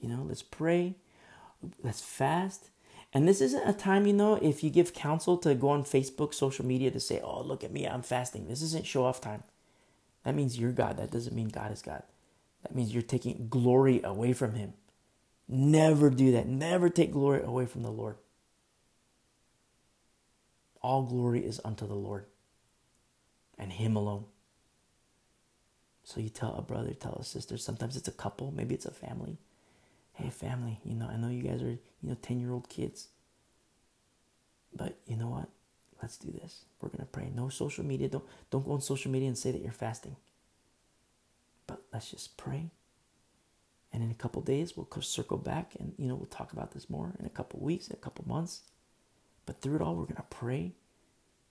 [0.00, 0.96] You know, let's pray,
[1.82, 2.70] let's fast.
[3.12, 6.34] And this isn't a time, you know, if you give counsel to go on Facebook,
[6.34, 8.46] social media to say, oh, look at me, I'm fasting.
[8.46, 9.42] This isn't show off time.
[10.24, 10.96] That means you're God.
[10.98, 12.02] That doesn't mean God is God.
[12.62, 14.74] That means you're taking glory away from Him.
[15.48, 16.48] Never do that.
[16.48, 18.16] Never take glory away from the Lord.
[20.82, 22.26] All glory is unto the Lord
[23.56, 24.24] and Him alone.
[26.02, 27.56] So you tell a brother, tell a sister.
[27.56, 29.38] Sometimes it's a couple, maybe it's a family.
[30.16, 33.08] Hey, family, you know, I know you guys are, you know, 10 year old kids.
[34.74, 35.48] But you know what?
[36.00, 36.64] Let's do this.
[36.80, 37.30] We're gonna pray.
[37.34, 38.08] No social media.
[38.08, 40.16] Don't don't go on social media and say that you're fasting.
[41.66, 42.70] But let's just pray.
[43.92, 46.90] And in a couple days, we'll circle back and you know we'll talk about this
[46.90, 48.62] more in a couple weeks, in a couple months.
[49.46, 50.72] But through it all, we're gonna pray.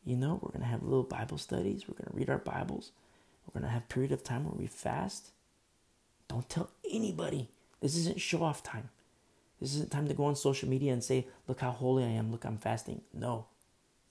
[0.03, 1.85] You know, we're gonna have little Bible studies.
[1.87, 2.91] We're gonna read our Bibles.
[3.45, 5.31] We're gonna have period of time where we fast.
[6.27, 7.49] Don't tell anybody.
[7.81, 8.89] This isn't show off time.
[9.59, 12.31] This isn't time to go on social media and say, look how holy I am,
[12.31, 13.01] look, I'm fasting.
[13.13, 13.45] No.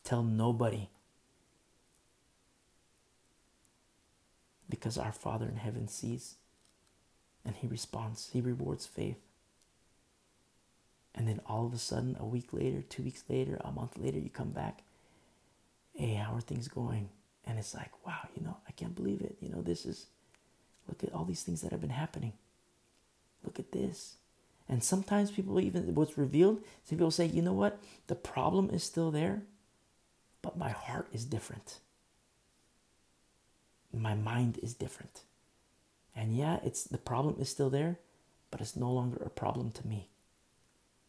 [0.03, 0.89] Tell nobody.
[4.69, 6.37] Because our Father in heaven sees
[7.45, 9.19] and He responds, He rewards faith.
[11.15, 14.19] And then all of a sudden, a week later, two weeks later, a month later,
[14.19, 14.83] you come back.
[15.93, 17.09] Hey, how are things going?
[17.47, 19.37] And it's like, wow, you know, I can't believe it.
[19.41, 20.07] You know, this is,
[20.89, 22.33] look at all these things that have been happening.
[23.45, 24.17] Look at this.
[24.69, 27.79] And sometimes people even, what's revealed, some people say, you know what?
[28.07, 29.43] The problem is still there,
[30.41, 31.81] but my heart is different.
[33.93, 35.23] My mind is different.
[36.17, 37.99] And yeah, it's the problem is still there,
[38.51, 40.09] but it's no longer a problem to me.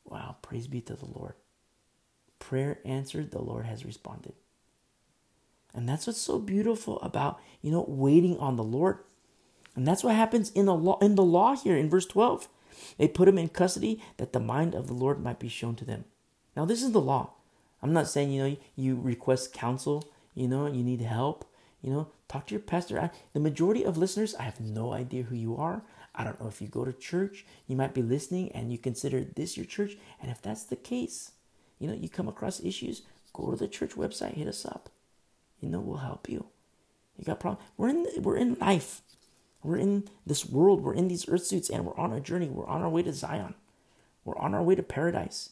[0.04, 1.34] Wow, praise be to the Lord.
[2.40, 4.34] Prayer answered, the Lord has responded.
[5.74, 9.00] And that's what's so beautiful about, you know, waiting on the Lord.
[9.76, 12.48] And that's what happens in the law in the law here in verse 12.
[12.98, 15.86] They put him in custody that the mind of the Lord might be shown to
[15.86, 16.06] them.
[16.56, 17.32] Now this is the law.
[17.82, 21.46] I'm not saying, you know, you request counsel, you know, you need help,
[21.82, 23.00] you know, talk to your pastor.
[23.00, 25.84] I, the majority of listeners, I have no idea who you are.
[26.16, 29.22] I don't know if you go to church, you might be listening and you consider
[29.22, 29.98] this your church.
[30.22, 31.32] And if that's the case,
[31.78, 33.02] you know, you come across issues,
[33.34, 34.90] go to the church website, hit us up.
[35.60, 36.48] You know, we'll help you.
[37.18, 37.70] You got problems.
[37.78, 39.02] We're in we're in life.
[39.66, 40.84] We're in this world.
[40.84, 42.47] We're in these earth suits and we're on a journey.
[42.47, 43.55] We're on our way to Zion.
[44.24, 45.49] We're on our way to paradise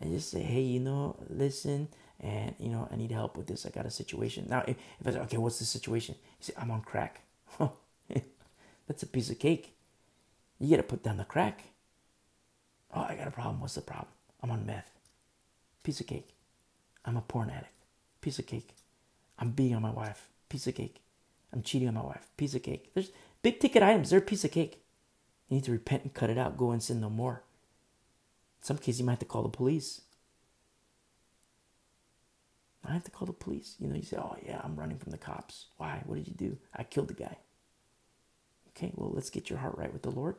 [0.00, 1.88] and just say, hey, you know, listen,
[2.20, 3.66] and you know, I need help with this.
[3.66, 4.46] I got a situation.
[4.48, 6.14] Now, if, if I say, okay, what's the situation?
[6.40, 7.22] You say, I'm on crack.
[8.86, 9.76] That's a piece of cake.
[10.60, 11.64] You gotta put down the crack.
[12.94, 13.60] Oh, I got a problem.
[13.60, 14.08] What's the problem?
[14.42, 14.90] I'm on meth.
[15.82, 16.34] Piece of cake.
[17.04, 17.72] I'm a porn addict.
[18.20, 18.70] Piece of cake.
[19.38, 20.28] I'm beating on my wife.
[20.48, 21.00] Piece of cake.
[21.52, 22.28] I'm cheating on my wife.
[22.36, 22.90] Piece of cake.
[22.94, 23.10] There's
[23.42, 24.10] big ticket items.
[24.10, 24.82] They're a piece of cake.
[25.48, 26.56] You need to repent and cut it out.
[26.56, 27.42] Go and sin no more.
[28.60, 30.02] In some cases, you might have to call the police.
[32.86, 33.76] I have to call the police.
[33.78, 35.66] You know, you say, oh, yeah, I'm running from the cops.
[35.76, 36.02] Why?
[36.06, 36.58] What did you do?
[36.74, 37.36] I killed the guy.
[38.70, 40.36] Okay, well, let's get your heart right with the Lord.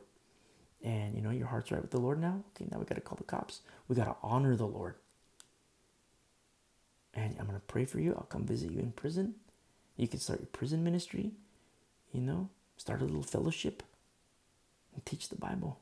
[0.82, 2.42] And, you know, your heart's right with the Lord now.
[2.54, 3.60] Okay, now we got to call the cops.
[3.86, 4.94] We got to honor the Lord.
[7.12, 8.14] And I'm going to pray for you.
[8.16, 9.34] I'll come visit you in prison.
[10.00, 11.32] You can start your prison ministry.
[12.10, 12.48] You know,
[12.78, 13.82] start a little fellowship
[14.94, 15.78] and teach the Bible.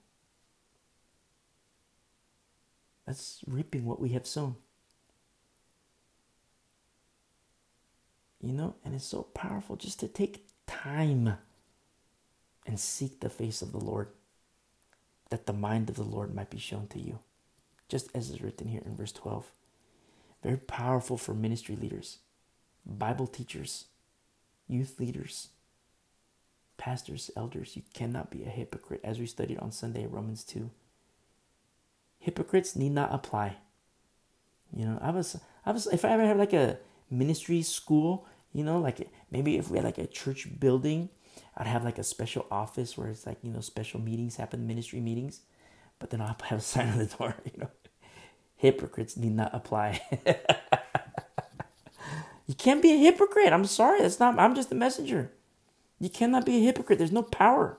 [3.07, 4.57] That's reaping what we have sown.
[8.41, 11.35] You know, and it's so powerful just to take time
[12.67, 14.09] and seek the face of the Lord,
[15.31, 17.21] that the mind of the Lord might be shown to you,
[17.89, 19.47] just as is written here in verse 12.
[20.43, 22.19] Very powerful for ministry leaders,
[22.85, 23.87] Bible teachers,
[24.69, 25.49] youth leaders,
[26.77, 27.77] pastors, elders.
[27.77, 30.71] You cannot be a hypocrite, as we studied on Sunday, Romans 2
[32.19, 33.57] hypocrites need not apply.
[34.75, 36.79] You know, I was, I was, if I ever had like a
[37.11, 41.09] ministry school, you know, like maybe if we had like a church building,
[41.57, 45.01] I'd have like a special office where it's like, you know, special meetings happen, ministry
[45.01, 45.41] meetings,
[45.99, 47.71] but then I'll have a sign on the door, you know,
[48.57, 50.03] hypocrites need not apply.
[52.49, 53.53] you can't be a hypocrite.
[53.53, 54.01] I'm sorry.
[54.01, 55.31] That's not I'm just a messenger.
[56.01, 56.99] You cannot be a hypocrite.
[56.99, 57.79] There's no power.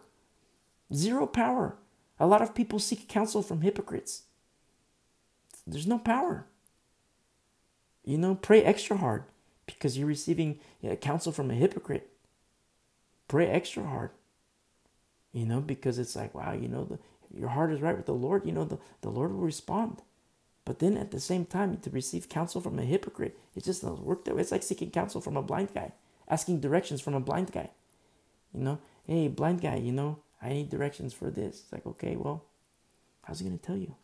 [0.93, 1.75] Zero power.
[2.19, 4.23] A lot of people seek counsel from hypocrites.
[5.65, 6.45] There's no power.
[8.05, 9.23] You know, pray extra hard
[9.65, 10.59] because you're receiving
[11.01, 12.11] counsel from a hypocrite.
[13.27, 14.11] Pray extra hard.
[15.31, 16.99] You know, because it's like, wow, you know, the,
[17.35, 20.01] your heart is right with the Lord, you know, the, the Lord will respond.
[20.69, 24.03] But then at the same time, to receive counsel from a hypocrite, it just doesn't
[24.03, 24.41] work that way.
[24.41, 25.93] It's like seeking counsel from a blind guy,
[26.27, 27.71] asking directions from a blind guy.
[28.53, 31.61] You know, hey, blind guy, you know, I need directions for this.
[31.61, 32.45] It's like, okay, well,
[33.23, 33.95] how's he going to tell you?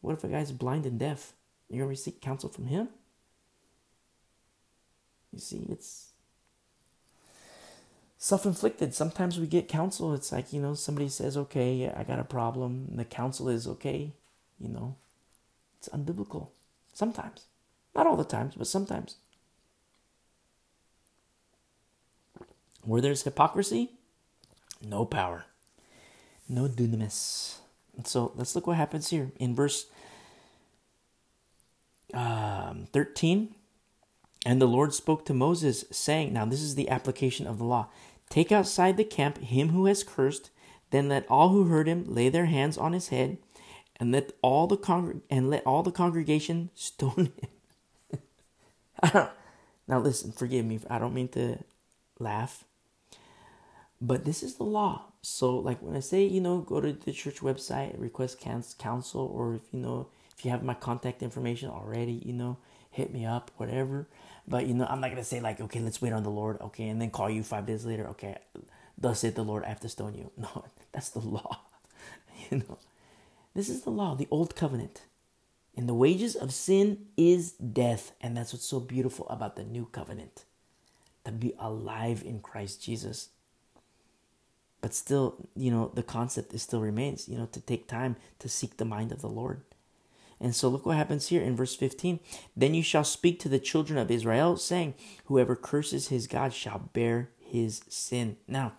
[0.00, 1.32] What if a guy's blind and deaf?
[1.68, 2.90] You're going to seek counsel from him?
[5.32, 6.12] You see, it's
[8.16, 8.94] self inflicted.
[8.94, 10.14] Sometimes we get counsel.
[10.14, 12.86] It's like, you know, somebody says, okay, I got a problem.
[12.90, 14.12] And the counsel is, okay,
[14.60, 14.94] you know,
[15.78, 16.48] it's unbiblical.
[16.92, 17.46] Sometimes.
[17.94, 19.16] Not all the times, but sometimes.
[22.84, 23.90] Where there's hypocrisy,
[24.82, 25.44] no power,
[26.48, 27.58] no dunamis.
[27.96, 29.86] And so let's look what happens here in verse
[32.14, 33.54] um, 13.
[34.46, 37.88] And the Lord spoke to Moses, saying, Now this is the application of the law.
[38.30, 40.50] Take outside the camp him who has cursed,
[40.90, 43.38] then let all who heard him lay their hands on his head,
[44.00, 48.20] and let all the con- and let all the congregation stone him.
[49.88, 51.58] now listen, forgive me, I don't mean to
[52.18, 52.64] laugh,
[54.00, 55.04] but this is the law.
[55.22, 58.40] So, like when I say, you know, go to the church website, request
[58.78, 62.56] counsel, or if you know, if you have my contact information already, you know,
[62.90, 64.06] hit me up, whatever.
[64.46, 66.88] But you know, I'm not gonna say like, okay, let's wait on the Lord, okay,
[66.88, 68.38] and then call you five days later, okay,
[68.96, 70.30] thus said the Lord, I have to stone you.
[70.38, 71.60] No, that's the law.
[72.50, 72.78] you know,
[73.58, 75.02] this is the law, the old covenant.
[75.76, 78.12] And the wages of sin is death.
[78.20, 80.44] And that's what's so beautiful about the new covenant.
[81.24, 83.28] To be alive in Christ Jesus
[84.80, 88.48] but still you know the concept is still remains you know to take time to
[88.48, 89.62] seek the mind of the lord
[90.40, 92.20] and so look what happens here in verse 15
[92.56, 94.94] then you shall speak to the children of israel saying
[95.26, 98.72] whoever curses his god shall bear his sin now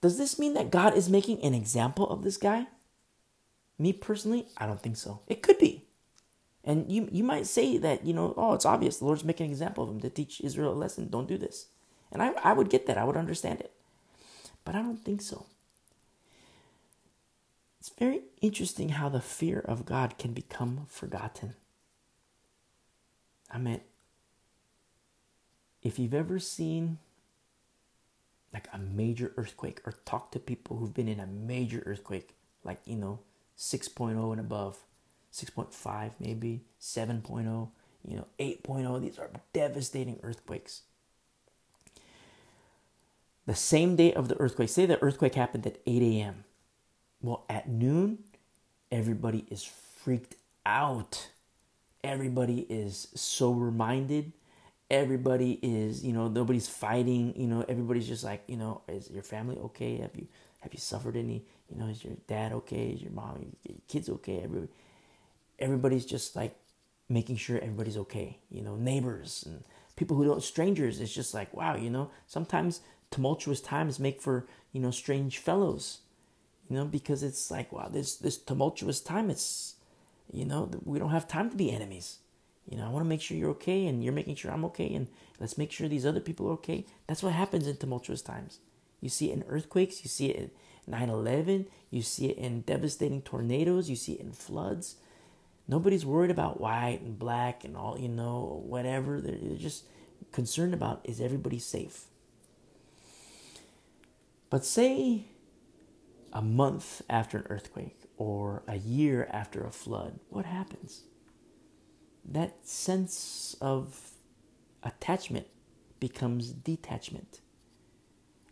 [0.00, 2.66] does this mean that god is making an example of this guy
[3.80, 5.20] me personally i don't think so.
[5.26, 5.84] It could be.
[6.62, 8.98] And you you might say that you know oh it's obvious.
[8.98, 11.08] The lord's making an example of him to teach israel a lesson.
[11.08, 11.66] Don't do this.
[12.12, 12.98] And i, I would get that.
[12.98, 13.72] I would understand it.
[14.64, 15.46] But I don't think so.
[17.80, 21.54] It's very interesting how the fear of God can become forgotten.
[23.50, 23.80] I mean,
[25.82, 26.98] if you've ever seen
[28.52, 32.80] like a major earthquake or talked to people who've been in a major earthquake, like,
[32.84, 33.20] you know,
[33.60, 34.78] 6.0 and above,
[35.32, 37.68] 6.5 maybe, 7.0,
[38.08, 40.82] you know, 8.0, these are devastating earthquakes
[43.50, 46.44] the same day of the earthquake, say the earthquake happened at 8 a.m.
[47.20, 48.18] Well, at noon,
[48.92, 51.30] everybody is freaked out.
[52.04, 54.32] Everybody is sober minded.
[54.88, 57.34] Everybody is, you know, nobody's fighting.
[57.36, 59.96] You know, everybody's just like, you know, is your family okay?
[59.96, 60.28] Have you
[60.60, 61.42] have you suffered any?
[61.70, 62.90] You know, is your dad okay?
[62.90, 64.38] Is your mom, your kids okay?
[64.42, 64.72] Everybody,
[65.58, 66.56] everybody's just like
[67.08, 68.38] making sure everybody's okay.
[68.50, 69.62] You know, neighbors and
[69.96, 71.00] people who don't strangers.
[71.00, 75.98] It's just like, wow, you know, sometimes tumultuous times make for you know strange fellows
[76.68, 79.74] you know because it's like wow this this tumultuous time it's
[80.32, 82.18] you know we don't have time to be enemies
[82.68, 84.94] you know i want to make sure you're okay and you're making sure i'm okay
[84.94, 85.08] and
[85.40, 88.60] let's make sure these other people are okay that's what happens in tumultuous times
[89.00, 90.54] you see it in earthquakes you see it
[90.92, 94.96] in 9-11 you see it in devastating tornadoes you see it in floods
[95.68, 99.84] nobody's worried about white and black and all you know whatever they're just
[100.32, 102.06] concerned about is everybody safe
[104.50, 105.26] but say
[106.32, 111.02] a month after an earthquake or a year after a flood, what happens?
[112.24, 114.10] That sense of
[114.82, 115.46] attachment
[115.98, 117.40] becomes detachment.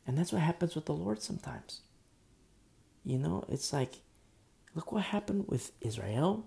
[0.06, 1.82] And that's what happens with the Lord sometimes.
[3.08, 4.02] You know, it's like,
[4.74, 6.46] look what happened with Israel.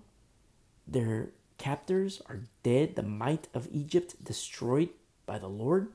[0.86, 4.90] Their captors are dead, the might of Egypt destroyed
[5.26, 5.88] by the Lord.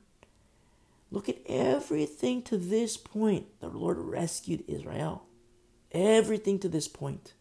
[1.09, 3.45] Look at everything to this point.
[3.61, 5.23] The Lord rescued Israel.
[5.93, 7.31] Everything to this point.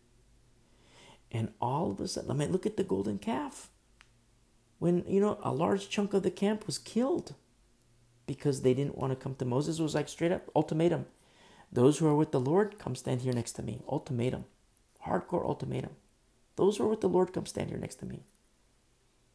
[1.33, 3.71] And all of a sudden, I mean, look at the golden calf.
[4.79, 7.35] When, you know, a large chunk of the camp was killed
[8.25, 11.07] because they didn't want to come to Moses, it was like straight up ultimatum.
[11.73, 13.83] Those who are with the Lord, come stand here next to me.
[13.89, 14.45] Ultimatum.
[15.07, 15.91] Hardcore ultimatum.
[16.57, 18.25] Those who are with the Lord come stand here next to me.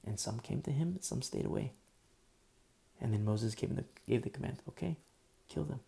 [0.05, 1.73] And some came to him, some stayed away.
[2.99, 4.97] And then Moses gave the, gave the command okay,
[5.47, 5.79] kill them.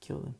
[0.00, 0.34] Kill them.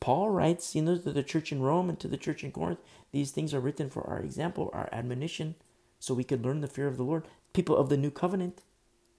[0.00, 2.78] Paul writes, you know, to the church in Rome and to the church in Corinth,
[3.10, 5.56] these things are written for our example, our admonition,
[5.98, 7.26] so we could learn the fear of the Lord.
[7.52, 8.62] People of the new covenant,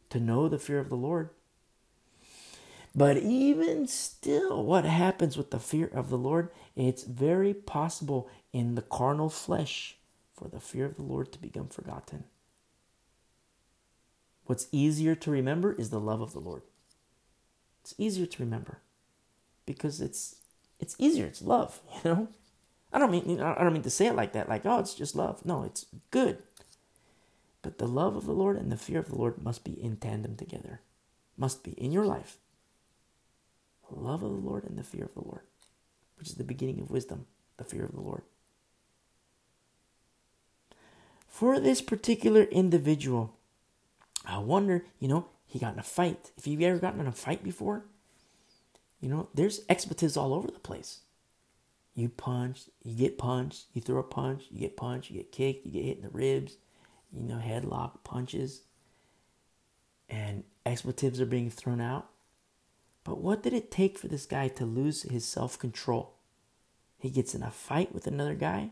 [0.10, 1.32] to know the fear of the Lord.
[2.98, 6.50] But even still, what happens with the fear of the Lord?
[6.76, 9.98] It's very possible in the carnal flesh
[10.34, 12.24] for the fear of the Lord to become forgotten.
[14.48, 16.64] What's easier to remember is the love of the Lord.
[17.84, 18.80] It's easier to remember
[19.68, 20.38] because it's
[20.80, 21.28] it's easier.
[21.28, 22.28] It's love, you know.
[22.92, 25.16] I don't mean I don't mean to say it like that, like oh, it's just
[25.16, 25.46] love.
[25.46, 26.40] No, it's good.
[27.62, 29.98] But the love of the Lord and the fear of the Lord must be in
[29.98, 30.82] tandem together.
[31.38, 32.40] Must be in your life.
[33.90, 35.44] Love of the Lord and the fear of the Lord,
[36.18, 37.26] which is the beginning of wisdom,
[37.58, 38.24] the fear of the Lord.
[41.28, 43.36] For this particular individual,
[44.26, 46.32] I wonder, you know, he got in a fight.
[46.38, 47.86] If you've ever gotten in a fight before,
[49.00, 51.02] you know, there's expletives all over the place.
[51.94, 55.66] You punch, you get punched, you throw a punch, you get punched, you get kicked,
[55.66, 56.58] you get hit in the ribs,
[57.12, 58.62] you know, headlock, punches,
[60.10, 62.10] and expletives are being thrown out.
[63.08, 66.16] But what did it take for this guy to lose his self control?
[66.98, 68.72] He gets in a fight with another guy.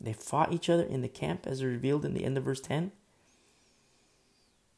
[0.00, 2.90] They fought each other in the camp, as revealed in the end of verse 10.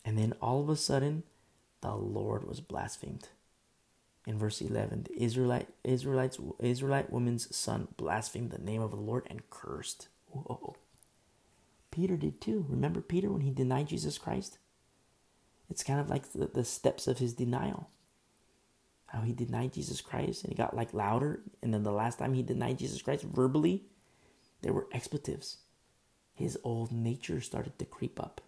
[0.04, 1.22] And then all of a sudden,
[1.80, 3.28] the Lord was blasphemed.
[4.26, 9.26] In verse 11, the Israelite, Israelites, Israelite woman's son blasphemed the name of the Lord
[9.30, 10.08] and cursed.
[10.26, 10.76] Whoa.
[11.90, 12.66] Peter did too.
[12.68, 14.58] Remember Peter when he denied Jesus Christ?
[15.70, 17.88] It's kind of like the, the steps of his denial.
[19.12, 21.42] How he denied Jesus Christ and he got like louder.
[21.62, 23.84] And then the last time he denied Jesus Christ verbally,
[24.62, 25.58] there were expletives.
[26.34, 28.40] His old nature started to creep up.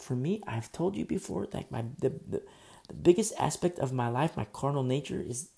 [0.00, 2.42] For me, I've told you before, like my the, the,
[2.88, 5.50] the biggest aspect of my life, my carnal nature, is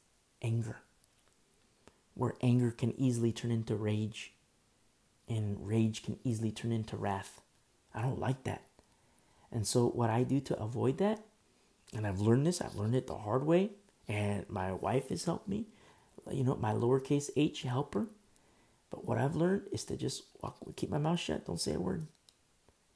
[0.43, 0.79] anger.
[2.15, 4.35] Where anger can easily turn into rage
[5.29, 7.41] and rage can easily turn into wrath.
[7.95, 8.62] I don't like that.
[9.51, 11.21] And so, what I do to avoid that,
[11.95, 13.70] and I've learned this, I've learned it the hard way,
[14.09, 15.66] and my wife has helped me.
[16.30, 18.09] You know, my lowercase h helper.
[18.90, 21.80] But what I've learned is to just walk, keep my mouth shut, don't say a
[21.80, 22.07] word.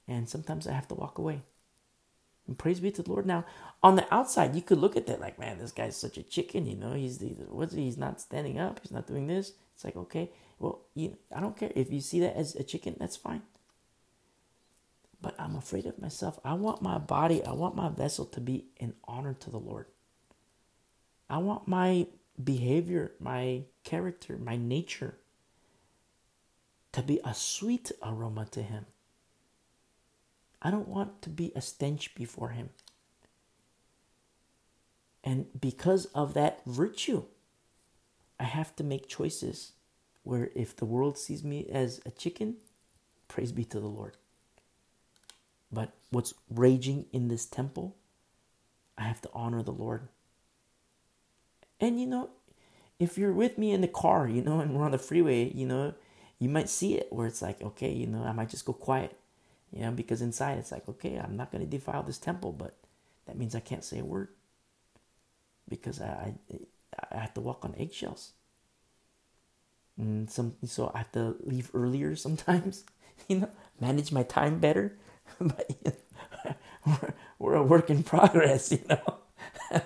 [0.06, 1.42] And sometimes I have to walk away.
[2.46, 3.26] And praise be to the Lord.
[3.26, 3.44] Now,
[3.82, 6.66] on the outside, you could look at that like, man, this guy's such a chicken.
[6.66, 7.84] You know, he's the what's he?
[7.84, 8.80] He's not standing up.
[8.82, 9.52] He's not doing this.
[9.74, 11.70] It's like, okay, well, you, I don't care.
[11.74, 13.42] If you see that as a chicken, that's fine.
[15.20, 16.38] But I'm afraid of myself.
[16.44, 19.86] I want my body, I want my vessel to be an honor to the Lord.
[21.28, 22.06] I want my
[22.42, 25.16] behavior, my character, my nature
[26.92, 28.86] to be a sweet aroma to Him.
[30.62, 32.70] I don't want to be a stench before Him.
[35.22, 37.24] And because of that virtue,
[38.40, 39.72] I have to make choices
[40.22, 42.56] where if the world sees me as a chicken,
[43.26, 44.16] praise be to the Lord.
[45.72, 47.96] But what's raging in this temple,
[48.96, 50.08] I have to honor the Lord.
[51.80, 52.30] And you know,
[52.98, 55.66] if you're with me in the car, you know, and we're on the freeway, you
[55.66, 55.94] know,
[56.38, 59.16] you might see it where it's like, okay, you know, I might just go quiet,
[59.72, 62.76] you know, because inside it's like, okay, I'm not going to defile this temple, but
[63.26, 64.28] that means I can't say a word
[65.68, 66.58] because I, I,
[67.12, 68.32] I have to walk on eggshells.
[69.96, 72.84] And some so I have to leave earlier sometimes,
[73.28, 74.96] you know, manage my time better.
[75.40, 76.54] but you know,
[76.86, 79.18] we're, we're a work in progress, you know.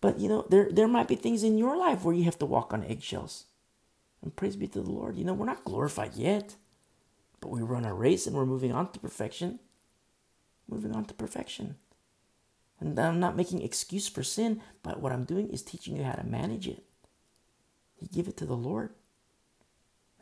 [0.00, 2.46] but you know, there there might be things in your life where you have to
[2.46, 3.44] walk on eggshells.
[4.22, 5.16] And praise be to the Lord.
[5.16, 6.56] You know, we're not glorified yet,
[7.40, 9.60] but we run a race and we're moving on to perfection.
[10.68, 11.76] Moving on to perfection.
[12.80, 16.12] And I'm not making excuse for sin, but what I'm doing is teaching you how
[16.12, 16.84] to manage it.
[18.00, 18.90] You give it to the Lord.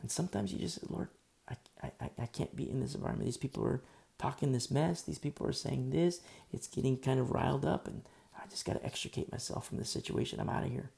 [0.01, 1.09] And sometimes you just say, Lord,
[1.49, 3.27] I, I, I can't be in this environment.
[3.27, 3.83] These people are
[4.19, 5.03] talking this mess.
[5.03, 6.21] These people are saying this.
[6.53, 8.03] It's getting kind of riled up, and
[8.37, 10.41] I just got to extricate myself from this situation.
[10.41, 10.91] I'm out of here.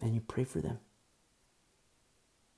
[0.00, 0.78] And you pray for them.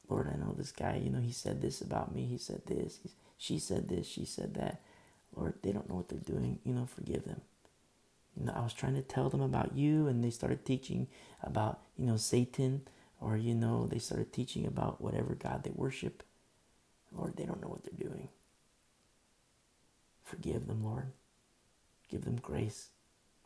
[0.09, 2.27] Lord, I know this guy, you know, he said this about me.
[2.27, 3.01] He said this.
[3.03, 4.07] He, she said this.
[4.07, 4.81] She said that.
[5.35, 6.61] Lord, they don't know what they're doing.
[6.65, 7.43] You know, forgive them
[8.39, 11.09] you know, I was trying to tell them about you, and they started teaching
[11.43, 12.83] about, you know, Satan,
[13.21, 16.23] or, you know, they started teaching about whatever God they worship.
[17.13, 18.29] Lord, they don't know what they're doing.
[20.23, 21.13] Forgive them, Lord.
[22.11, 22.89] Give them grace.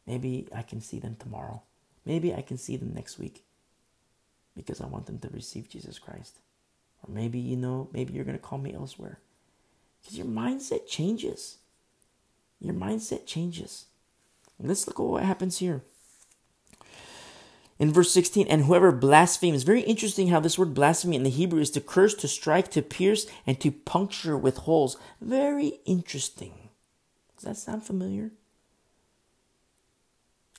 [0.07, 1.63] Maybe I can see them tomorrow.
[2.05, 3.45] Maybe I can see them next week.
[4.57, 6.39] because I want them to receive Jesus Christ.
[7.03, 9.19] Or maybe, you know, maybe you're going to call me elsewhere.
[10.01, 11.59] Because your mindset changes.
[12.61, 13.87] Your mindset changes.
[14.59, 15.83] let's look at what happens here.
[17.81, 21.63] In verse 16, and whoever blasphemes, very interesting how this word blasphemy in the Hebrew
[21.63, 24.99] is to curse, to strike, to pierce, and to puncture with holes.
[25.19, 26.69] Very interesting.
[27.37, 28.33] Does that sound familiar?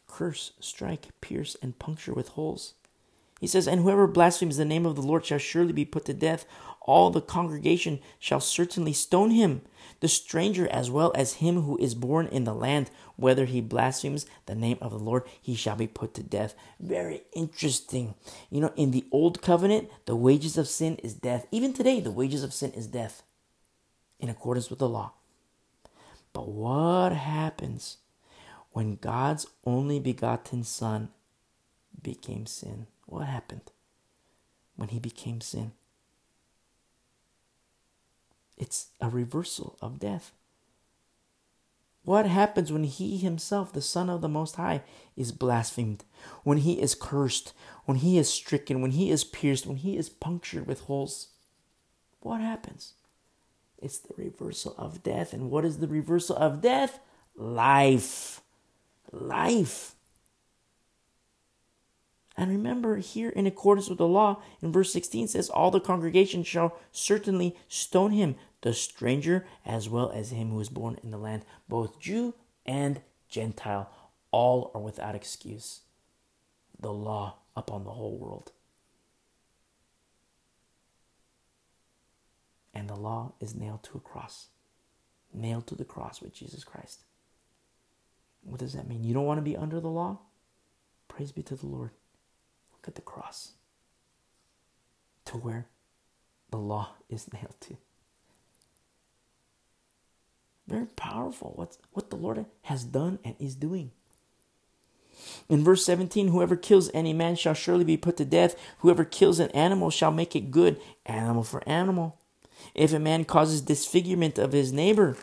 [0.08, 2.74] Curse, strike, pierce, and puncture with holes.
[3.40, 6.16] He says, And whoever blasphemes the name of the Lord shall surely be put to
[6.16, 6.46] death.
[6.82, 9.62] All the congregation shall certainly stone him,
[10.00, 12.90] the stranger as well as him who is born in the land.
[13.18, 16.56] Whether he blasphemes the name of the Lord, he shall be put to death.
[16.80, 18.16] Very interesting.
[18.50, 21.46] You know, in the old covenant, the wages of sin is death.
[21.52, 23.22] Even today, the wages of sin is death,
[24.20, 25.14] in accordance with the law.
[26.34, 27.98] But what happens
[28.72, 31.10] when God's only begotten Son
[32.02, 32.88] became sin?
[33.06, 33.72] What happened
[34.76, 35.74] when he became sin?
[38.62, 40.32] It's a reversal of death.
[42.04, 44.84] What happens when he himself, the Son of the Most High,
[45.18, 46.04] is blasphemed,
[46.44, 47.54] when he is cursed,
[47.86, 51.30] when he is stricken, when he is pierced, when he is punctured with holes?
[52.20, 52.94] What happens?
[53.80, 55.34] It's the reversal of death.
[55.34, 57.00] And what is the reversal of death?
[57.36, 58.42] Life.
[59.12, 59.96] Life.
[62.38, 66.44] And remember, here in accordance with the law, in verse 16 says, All the congregation
[66.44, 71.18] shall certainly stone him, the stranger as well as him who is born in the
[71.18, 72.36] land, both Jew
[72.66, 73.90] and Gentile.
[74.32, 75.82] All are without excuse.
[76.80, 78.52] The law upon the whole world.
[82.74, 84.48] And the law is nailed to a cross,
[85.34, 87.04] nailed to the cross with Jesus Christ.
[88.44, 89.04] What does that mean?
[89.04, 90.20] You don't want to be under the law?
[91.08, 91.92] Praise be to the Lord.
[92.72, 93.52] Look at the cross
[95.26, 95.68] to where
[96.50, 97.78] the law is nailed to.
[100.72, 103.92] Very powerful what, what the Lord has done and is doing.
[105.50, 108.56] In verse 17, whoever kills any man shall surely be put to death.
[108.80, 112.18] Whoever kills an animal shall make it good, animal for animal.
[112.74, 115.18] If a man causes disfigurement of his neighbor,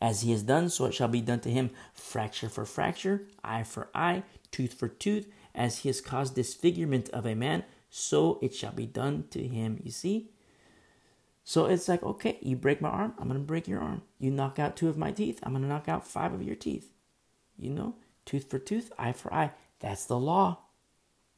[0.00, 3.62] as he has done, so it shall be done to him fracture for fracture, eye
[3.62, 8.54] for eye, tooth for tooth, as he has caused disfigurement of a man, so it
[8.54, 9.80] shall be done to him.
[9.84, 10.30] You see?
[11.50, 14.02] So it's like, okay, you break my arm, I'm to break your arm.
[14.20, 16.92] You knock out two of my teeth, I'm to knock out five of your teeth.
[17.58, 19.50] You know, tooth for tooth, eye for eye.
[19.80, 20.58] That's the law.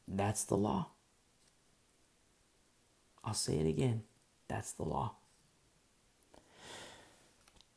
[0.06, 0.88] That's the law.
[3.24, 4.02] I'll say it again.
[4.48, 5.14] That's the law.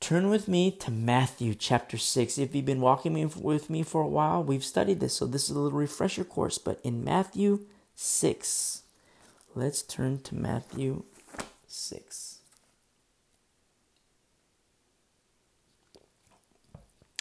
[0.01, 2.37] Turn with me to Matthew chapter 6.
[2.37, 5.51] If you've been walking with me for a while, we've studied this, so this is
[5.51, 6.57] a little refresher course.
[6.57, 8.83] But in Matthew 6,
[9.55, 11.05] let's turn to Matthew
[11.67, 12.39] 6.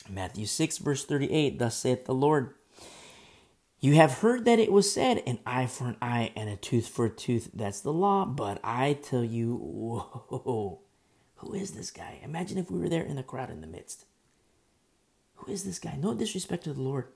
[0.08, 2.54] Matthew 6, verse 38 Thus saith the Lord,
[3.80, 6.88] You have heard that it was said, an eye for an eye and a tooth
[6.88, 7.50] for a tooth.
[7.54, 8.24] That's the law.
[8.24, 10.80] But I tell you, whoa
[11.44, 12.18] who is this guy?
[12.22, 14.06] Imagine if we were there in the crowd in the midst.
[15.36, 15.96] Who is this guy?
[15.98, 17.08] No disrespect to the Lord.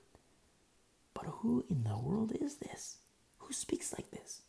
[1.13, 2.97] But who in the world is this?
[3.39, 4.41] Who speaks like this?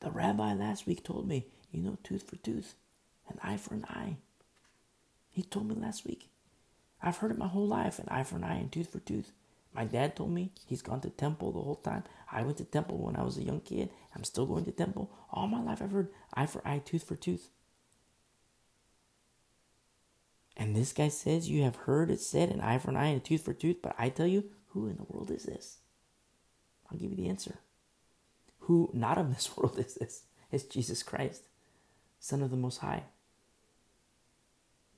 [0.00, 2.74] The rabbi last week told me, you know, tooth for tooth,
[3.28, 4.16] an eye for an eye.
[5.30, 6.28] He told me last week.
[7.02, 9.32] I've heard it my whole life, an eye for an eye and tooth for tooth.
[9.74, 12.04] My dad told me he's gone to temple the whole time.
[12.30, 13.90] I went to temple when I was a young kid.
[14.14, 15.10] I'm still going to temple.
[15.32, 17.50] All my life I've heard eye for eye, tooth for tooth.
[20.56, 23.20] And this guy says, You have heard it said, an eye for an eye and
[23.20, 23.78] a tooth for tooth.
[23.82, 25.78] But I tell you, who in the world is this?
[26.90, 27.58] I'll give you the answer.
[28.60, 30.22] Who not of this world is this?
[30.52, 31.42] It's Jesus Christ,
[32.24, 33.02] Son of the Most High.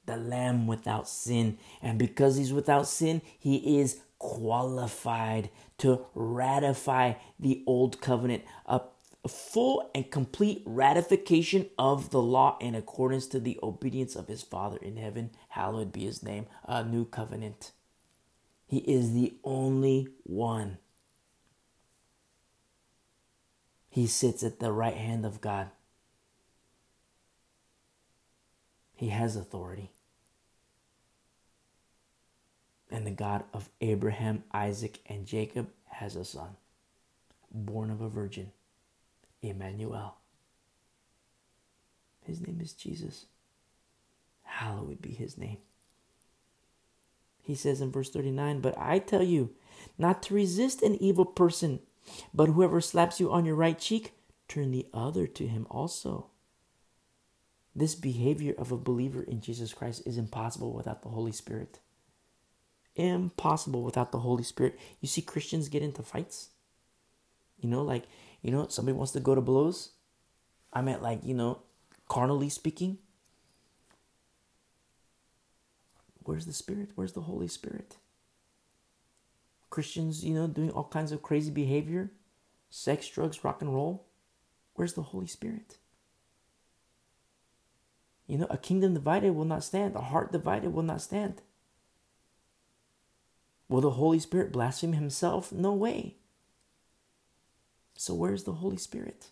[0.05, 1.59] The Lamb without sin.
[1.83, 8.81] And because he's without sin, he is qualified to ratify the old covenant, a
[9.27, 14.77] full and complete ratification of the law in accordance to the obedience of his Father
[14.77, 15.31] in heaven.
[15.49, 16.47] Hallowed be his name.
[16.65, 17.73] A new covenant.
[18.69, 20.79] He is the only one.
[23.89, 25.71] He sits at the right hand of God.
[28.97, 29.93] He has authority.
[32.91, 36.57] And the God of Abraham, Isaac, and Jacob has a son,
[37.53, 38.51] born of a virgin.
[39.43, 40.17] Emmanuel.
[42.25, 43.27] His name is Jesus.
[44.43, 45.59] Hallowed be his name.
[47.43, 49.51] He says in verse 39 But I tell you
[49.99, 51.81] not to resist an evil person.
[52.33, 54.13] But whoever slaps you on your right cheek,
[54.49, 56.31] turn the other to him also.
[57.77, 61.79] This behavior of a believer in Jesus Christ is impossible without the Holy Spirit.
[62.95, 64.79] Impossible without the Holy Spirit.
[65.03, 66.49] You see Christians get into fights.
[67.61, 68.05] You know, like,
[68.41, 69.91] you know, somebody wants to go to blows.
[70.73, 71.59] I meant, like, you know,
[72.09, 72.97] carnally speaking.
[76.25, 76.93] Where's the Spirit?
[76.95, 77.97] Where's the Holy Spirit?
[79.69, 82.11] Christians, you know, doing all kinds of crazy behavior,
[82.71, 84.07] sex, drugs, rock and roll.
[84.77, 85.77] Where's the Holy Spirit?
[88.27, 91.43] You know, a kingdom divided will not stand, a heart divided will not stand.
[93.69, 95.53] Will the Holy Spirit blaspheme himself?
[95.53, 96.17] No way.
[97.95, 99.31] So, where's the Holy Spirit?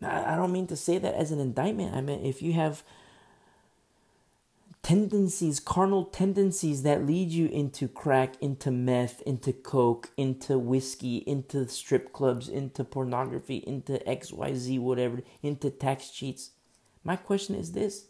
[0.00, 1.94] Now, I don't mean to say that as an indictment.
[1.94, 2.82] I mean, if you have
[4.88, 11.68] tendencies, carnal tendencies that lead you into crack, into meth, into coke, into whiskey, into
[11.68, 16.52] strip clubs, into pornography, into XYZ, whatever, into tax cheats.
[17.04, 18.06] My question is this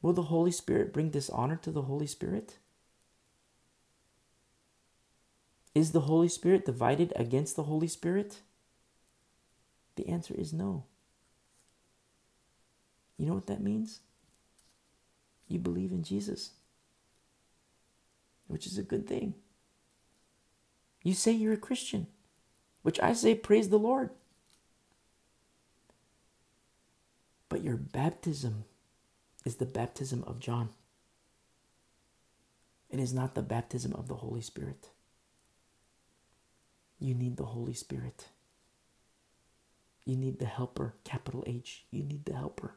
[0.00, 2.58] Will the Holy Spirit bring dishonor to the Holy Spirit?
[5.74, 8.38] Is the Holy Spirit divided against the Holy Spirit?
[9.96, 10.84] The answer is no.
[13.18, 13.98] You know what that means?
[15.52, 16.50] You believe in Jesus,
[18.46, 19.34] which is a good thing.
[21.02, 22.06] You say you're a Christian,
[22.82, 24.10] which I say, praise the Lord.
[27.48, 28.64] But your baptism
[29.44, 30.70] is the baptism of John.
[32.88, 34.90] It is not the baptism of the Holy Spirit.
[36.98, 38.28] You need the Holy Spirit.
[40.04, 41.84] You need the helper, capital H.
[41.90, 42.76] You need the helper.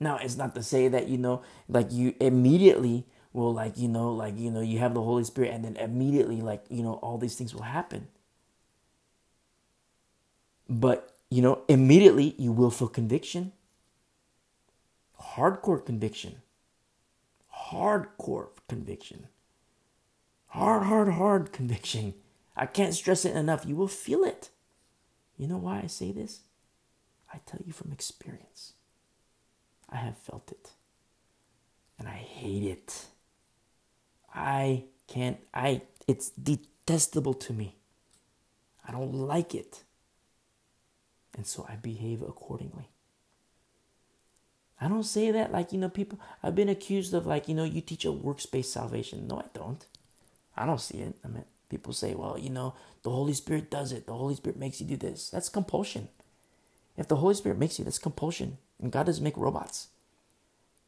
[0.00, 3.04] Now, it's not to say that, you know, like you immediately
[3.34, 6.40] will, like, you know, like, you know, you have the Holy Spirit and then immediately,
[6.40, 8.08] like, you know, all these things will happen.
[10.68, 13.52] But, you know, immediately you will feel conviction.
[15.20, 16.40] Hardcore conviction.
[17.70, 19.26] Hardcore conviction.
[20.46, 22.14] Hard, hard, hard conviction.
[22.56, 23.66] I can't stress it enough.
[23.66, 24.48] You will feel it.
[25.36, 26.40] You know why I say this?
[27.32, 28.72] I tell you from experience.
[29.90, 30.70] I have felt it.
[31.98, 33.06] And I hate it.
[34.34, 37.76] I can't, I, it's detestable to me.
[38.86, 39.82] I don't like it.
[41.36, 42.88] And so I behave accordingly.
[44.80, 47.64] I don't say that like, you know, people, I've been accused of like, you know,
[47.64, 49.28] you teach a works-based salvation.
[49.28, 49.84] No, I don't.
[50.56, 51.16] I don't see it.
[51.24, 54.06] I mean, people say, well, you know, the Holy Spirit does it.
[54.06, 55.30] The Holy Spirit makes you do this.
[55.30, 56.08] That's compulsion.
[56.96, 58.58] If the Holy Spirit makes you, that's compulsion.
[58.80, 59.88] And God doesn't make robots.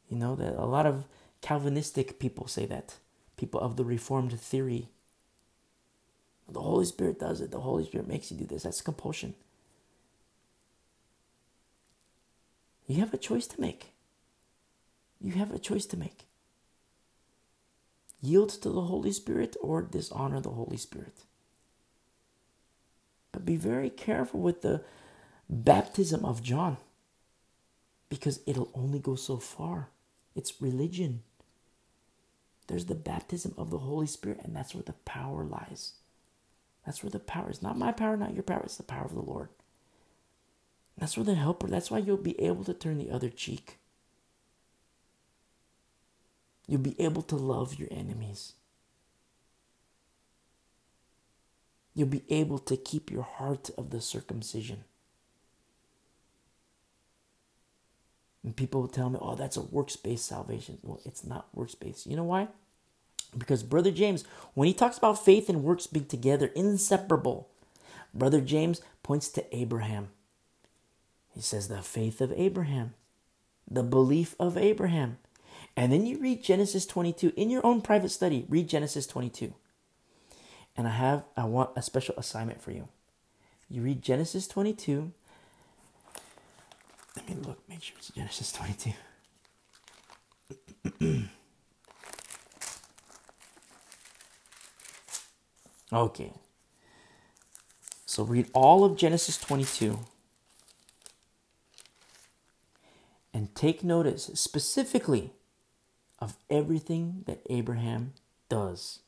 [0.09, 1.05] You know, that a lot of
[1.41, 2.95] Calvinistic people say that.
[3.37, 4.89] People of the Reformed theory.
[6.49, 7.51] The Holy Spirit does it.
[7.51, 8.63] The Holy Spirit makes you do this.
[8.63, 9.35] That's compulsion.
[12.87, 13.93] You have a choice to make.
[15.21, 16.25] You have a choice to make.
[18.21, 21.23] Yield to the Holy Spirit or dishonor the Holy Spirit.
[23.31, 24.83] But be very careful with the
[25.49, 26.77] baptism of John
[28.13, 29.89] because it'll only go so far.
[30.35, 31.23] It's religion.
[32.67, 35.93] There's the baptism of the Holy Spirit, and that's where the power lies.
[36.85, 37.63] That's where the power is.
[37.63, 39.49] Not my power, not your power, it's the power of the Lord.
[40.95, 43.79] That's where the helper, that's why you'll be able to turn the other cheek.
[46.67, 48.53] You'll be able to love your enemies.
[51.95, 54.83] You'll be able to keep your heart of the circumcision.
[58.43, 60.77] And people will tell me, oh, that's a works-based salvation.
[60.83, 62.05] Well, it's not works-based.
[62.05, 62.49] You know why?
[63.37, 67.49] Because Brother James, when he talks about faith and works being together, inseparable,
[68.13, 70.09] Brother James points to Abraham.
[71.33, 72.93] He says, the faith of Abraham,
[73.69, 75.17] the belief of Abraham.
[75.75, 78.45] And then you read Genesis 22 in your own private study.
[78.47, 79.55] Read Genesis 22.
[80.77, 82.87] And I have, I want a special assignment for you.
[83.69, 85.11] You read Genesis 22
[87.15, 88.93] let me look, make sure it's Genesis 22.
[95.93, 96.33] okay.
[98.05, 99.99] So read all of Genesis 22
[103.33, 105.31] and take notice specifically
[106.19, 108.13] of everything that Abraham
[108.49, 108.99] does.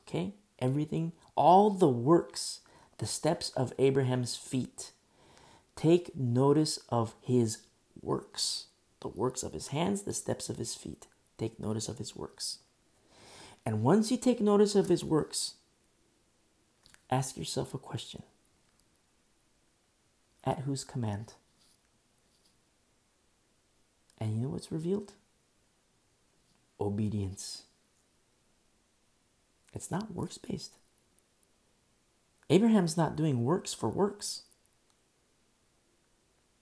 [0.00, 0.34] Okay?
[0.58, 2.60] Everything, all the works,
[2.98, 4.92] the steps of Abraham's feet
[5.76, 7.58] Take notice of his
[8.00, 8.66] works,
[9.00, 11.06] the works of his hands, the steps of his feet.
[11.38, 12.58] Take notice of his works.
[13.64, 15.54] And once you take notice of his works,
[17.10, 18.22] ask yourself a question
[20.44, 21.34] At whose command?
[24.18, 25.12] And you know what's revealed?
[26.80, 27.64] Obedience.
[29.74, 30.72] It's not works based.
[32.48, 34.45] Abraham's not doing works for works.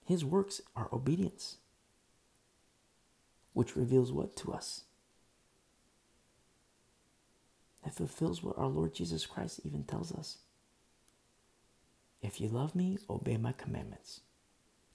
[0.05, 1.57] His works are obedience,
[3.53, 4.83] which reveals what to us?
[7.85, 10.37] It fulfills what our Lord Jesus Christ even tells us.
[12.21, 14.21] If you love me, obey my commandments.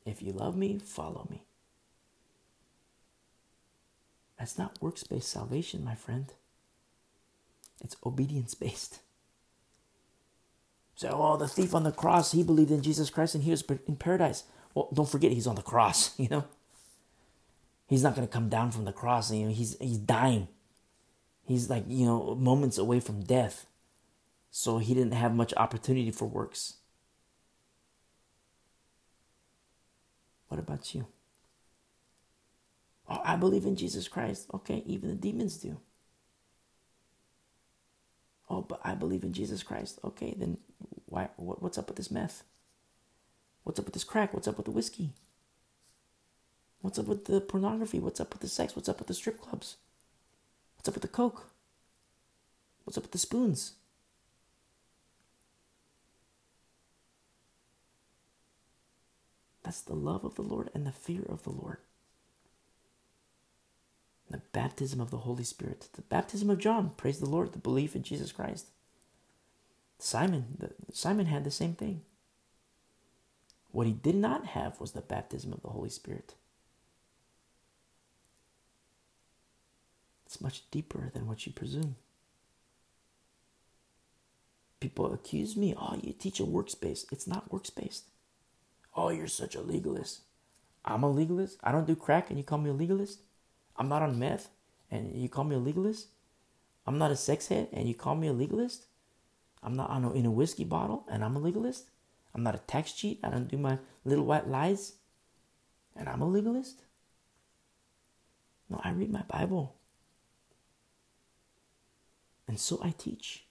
[0.04, 1.44] If you love me, follow me.
[4.38, 6.32] That's not works based salvation, my friend.
[7.80, 9.00] It's obedience based.
[10.94, 13.64] So, oh, the thief on the cross, he believed in Jesus Christ and he was
[13.86, 14.44] in paradise.
[14.74, 16.44] Well, don't forget he's on the cross, you know?
[17.86, 19.32] He's not going to come down from the cross.
[19.32, 20.46] You know, he's, he's dying.
[21.42, 23.66] He's like, you know, moments away from death.
[24.50, 26.74] So he didn't have much opportunity for works.
[30.46, 31.06] What about you?
[33.08, 34.46] Oh, I believe in Jesus Christ.
[34.54, 35.78] Okay, even the demons do.
[38.48, 39.98] Oh, but I believe in Jesus Christ.
[40.04, 40.58] Okay, then
[41.06, 41.28] why?
[41.36, 42.44] What, what's up with this meth?
[43.64, 44.32] What's up with this crack?
[44.32, 45.10] What's up with the whiskey?
[46.80, 48.00] What's up with the pornography?
[48.00, 48.74] What's up with the sex?
[48.74, 49.76] What's up with the strip clubs?
[50.76, 51.50] What's up with the coke?
[52.84, 53.72] What's up with the spoons?
[59.62, 61.78] That's the love of the Lord and the fear of the Lord
[64.30, 67.96] the baptism of the Holy Spirit, the baptism of John, praise the Lord, the belief
[67.96, 68.66] in Jesus Christ.
[69.98, 72.02] Simon, the, Simon had the same thing.
[73.72, 76.34] What he did not have was the baptism of the Holy Spirit.
[80.26, 81.96] It's much deeper than what you presume.
[84.78, 87.12] People accuse me, oh, you teach a works based.
[87.12, 88.04] It's not works based.
[88.96, 90.20] Oh, you're such a legalist.
[90.84, 91.58] I'm a legalist.
[91.62, 93.20] I don't do crack and you call me a legalist?
[93.76, 94.48] I'm not on meth
[94.90, 96.06] and you call me a legalist.
[96.86, 98.86] I'm not a sex head and you call me a legalist.
[99.62, 101.90] I'm not on in a whiskey bottle and I'm a legalist.
[102.34, 103.20] I'm not a tax cheat.
[103.22, 104.94] I don't do my little white lies
[105.96, 106.82] and I'm a legalist.
[108.68, 109.74] No, I read my Bible.
[112.46, 113.44] And so I teach.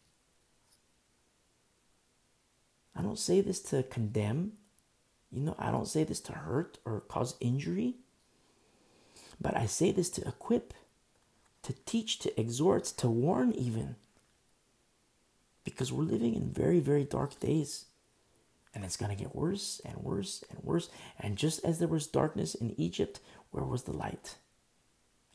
[2.95, 4.53] I don't say this to condemn.
[5.31, 7.95] You know, I don't say this to hurt or cause injury.
[9.39, 10.73] But I say this to equip,
[11.63, 13.95] to teach, to exhort, to warn, even.
[15.63, 17.85] Because we're living in very, very dark days.
[18.73, 20.89] And it's going to get worse and worse and worse.
[21.19, 23.19] And just as there was darkness in Egypt,
[23.51, 24.35] where was the light?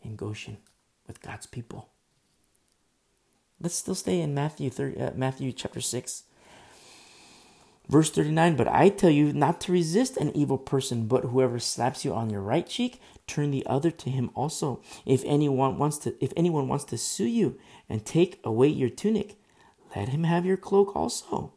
[0.02, 0.58] In Goshen
[1.06, 1.88] with God's people.
[3.60, 6.24] Let's still stay in Matthew 30, uh, Matthew chapter 6.
[7.88, 12.04] Verse 39 But I tell you not to resist an evil person, but whoever slaps
[12.04, 14.82] you on your right cheek, turn the other to him also.
[15.06, 17.58] If anyone wants to if anyone wants to sue you
[17.88, 19.36] and take away your tunic,
[19.96, 21.53] let him have your cloak also.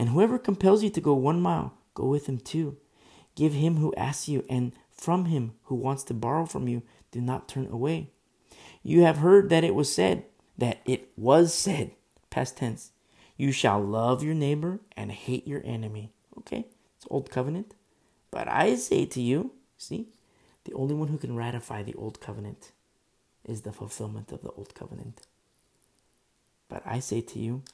[0.00, 2.78] And whoever compels you to go one mile, go with him too.
[3.34, 7.20] Give him who asks you, and from him who wants to borrow from you, do
[7.20, 8.08] not turn away.
[8.82, 10.24] You have heard that it was said,
[10.56, 11.90] that it was said,
[12.30, 12.92] past tense
[13.36, 16.12] you shall love your neighbor and hate your enemy.
[16.38, 16.64] Okay,
[16.96, 17.74] it's Old Covenant.
[18.30, 20.08] But I say to you, see,
[20.64, 22.72] the only one who can ratify the Old Covenant
[23.44, 25.26] is the fulfillment of the Old Covenant.
[26.70, 27.64] But I say to you,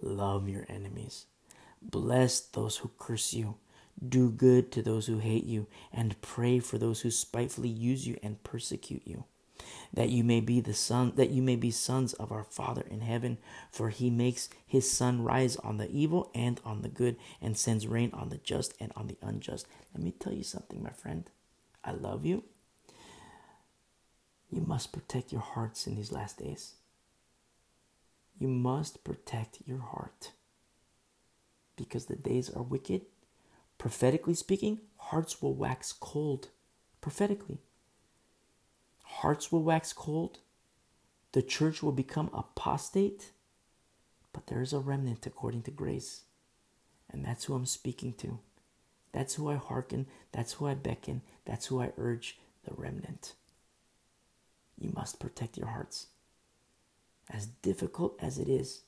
[0.00, 1.26] love your enemies,
[1.82, 3.56] bless those who curse you,
[4.06, 8.18] do good to those who hate you, and pray for those who spitefully use you
[8.22, 9.24] and persecute you
[9.92, 13.00] that you may be the son that you may be sons of our father in
[13.00, 13.38] heaven
[13.70, 17.86] for he makes his sun rise on the evil and on the good and sends
[17.86, 19.66] rain on the just and on the unjust.
[19.94, 21.28] Let me tell you something my friend.
[21.84, 22.44] I love you.
[24.50, 26.74] You must protect your hearts in these last days
[28.38, 30.32] you must protect your heart
[31.76, 33.02] because the days are wicked
[33.78, 36.48] prophetically speaking hearts will wax cold
[37.00, 37.58] prophetically
[39.06, 40.38] hearts will wax cold,
[41.32, 43.32] the church will become apostate,
[44.32, 46.22] but there is a remnant according to grace.
[47.10, 48.40] And that's who I'm speaking to.
[49.12, 53.34] That's who I hearken, that's who I beckon, that's who I urge the remnant.
[54.78, 56.08] You must protect your hearts.
[57.30, 58.82] As difficult as it is,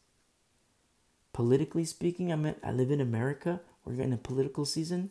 [1.32, 3.60] politically speaking, I'm I live in America.
[3.84, 5.10] We're in a political season.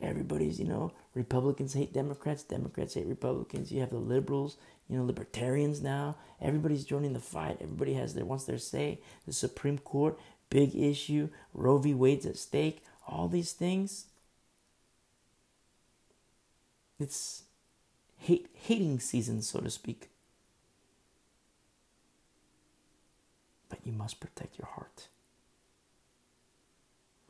[0.00, 3.72] Everybody's, you know, Republicans hate Democrats, Democrats hate Republicans.
[3.72, 4.56] You have the liberals,
[4.88, 6.16] you know, libertarians now.
[6.40, 7.58] Everybody's joining the fight.
[7.60, 9.00] Everybody has their wants their say.
[9.26, 10.18] The Supreme Court,
[10.50, 11.30] big issue.
[11.54, 11.94] Roe v.
[11.94, 12.82] Wade's at stake.
[13.08, 14.06] All these things.
[16.98, 17.44] It's
[18.18, 20.10] hate hating season, so to speak.
[23.68, 25.08] But you must protect your heart.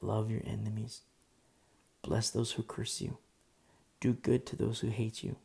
[0.00, 1.02] Love your enemies.
[2.02, 3.18] Bless those who curse you.
[4.00, 5.36] Do good to those who hate you.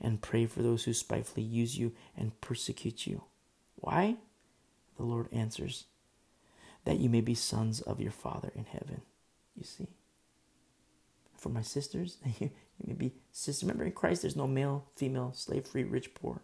[0.00, 3.22] And pray for those who spitefully use you and persecute you.
[3.76, 4.16] Why?
[4.96, 5.86] The Lord answers,
[6.84, 9.00] that you may be sons of your Father in heaven.
[9.56, 9.88] You see?
[11.36, 12.50] For my sisters, you
[12.86, 13.64] may be sisters.
[13.64, 16.42] Remember, in Christ, there's no male, female, slave free, rich, poor.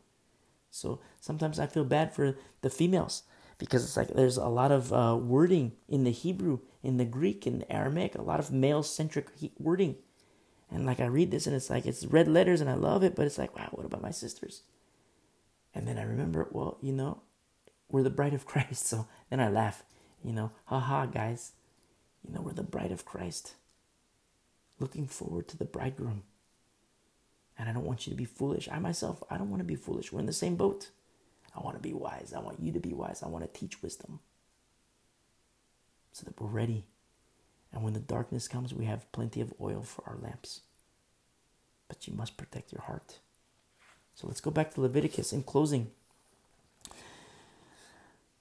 [0.70, 3.22] So sometimes I feel bad for the females
[3.59, 7.47] because it's like there's a lot of uh, wording in the Hebrew, in the Greek,
[7.47, 9.28] in the Aramaic, a lot of male centric
[9.59, 9.97] wording.
[10.70, 13.16] And like I read this and it's like it's red letters and I love it,
[13.16, 14.62] but it's like, wow, what about my sisters?
[15.74, 17.22] And then I remember, well, you know,
[17.89, 18.86] we're the bride of Christ.
[18.86, 19.82] So then I laugh,
[20.22, 21.52] you know, haha, guys.
[22.26, 23.55] You know, we're the bride of Christ.
[24.78, 26.22] Looking forward to the bridegroom.
[27.59, 28.68] And I don't want you to be foolish.
[28.70, 30.12] I myself, I don't want to be foolish.
[30.12, 30.90] We're in the same boat.
[31.59, 32.32] I want to be wise.
[32.36, 33.22] I want you to be wise.
[33.22, 34.20] I want to teach wisdom
[36.12, 36.86] so that we're ready.
[37.72, 40.60] And when the darkness comes, we have plenty of oil for our lamps.
[41.89, 43.18] But you must protect your heart.
[44.14, 45.90] So let's go back to Leviticus in closing.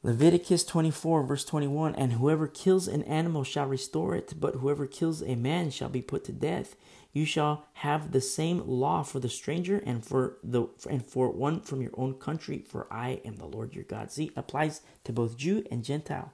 [0.08, 5.22] Leviticus 24, verse 21 And whoever kills an animal shall restore it, but whoever kills
[5.22, 6.78] a man shall be put to death.
[7.12, 11.60] You shall have the same law for the stranger and for the and for one
[11.60, 14.10] from your own country, for I am the Lord your God.
[14.10, 16.32] See, applies to both Jew and Gentile.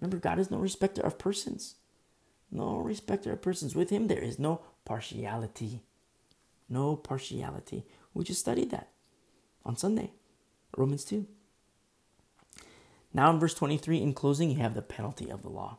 [0.00, 1.74] Remember, God is no respecter of persons.
[2.52, 3.74] No respecter of persons.
[3.74, 5.82] With him there is no partiality.
[6.68, 7.86] No partiality.
[8.14, 8.90] We just studied that
[9.64, 10.12] on Sunday.
[10.76, 11.26] Romans 2.
[13.16, 15.78] Now in verse 23, in closing, you have the penalty of the law.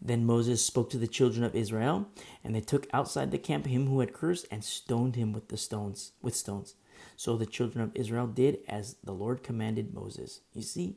[0.00, 2.08] Then Moses spoke to the children of Israel,
[2.42, 5.58] and they took outside the camp him who had cursed and stoned him with the
[5.58, 6.74] stones with stones.
[7.16, 10.40] So the children of Israel did as the Lord commanded Moses.
[10.54, 10.96] You see,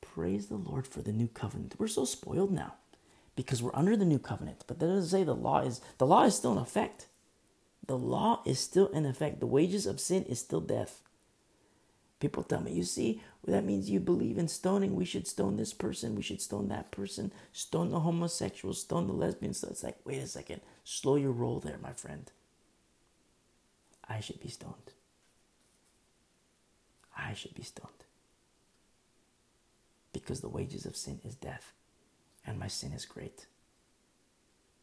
[0.00, 1.74] praise the Lord for the new covenant.
[1.76, 2.76] We're so spoiled now
[3.36, 6.24] because we're under the new covenant, but that doesn't say the law is the law
[6.24, 7.08] is still in effect.
[7.86, 9.40] The law is still in effect.
[9.40, 11.02] The wages of sin is still death.
[12.24, 14.94] People tell me, you see, well, that means you believe in stoning.
[14.94, 16.14] We should stone this person.
[16.14, 17.30] We should stone that person.
[17.52, 18.72] Stone the homosexual.
[18.72, 19.52] Stone the lesbian.
[19.52, 20.62] So it's like, wait a second.
[20.84, 22.32] Slow your roll there, my friend.
[24.08, 24.92] I should be stoned.
[27.14, 27.90] I should be stoned.
[30.14, 31.74] Because the wages of sin is death,
[32.46, 33.48] and my sin is great.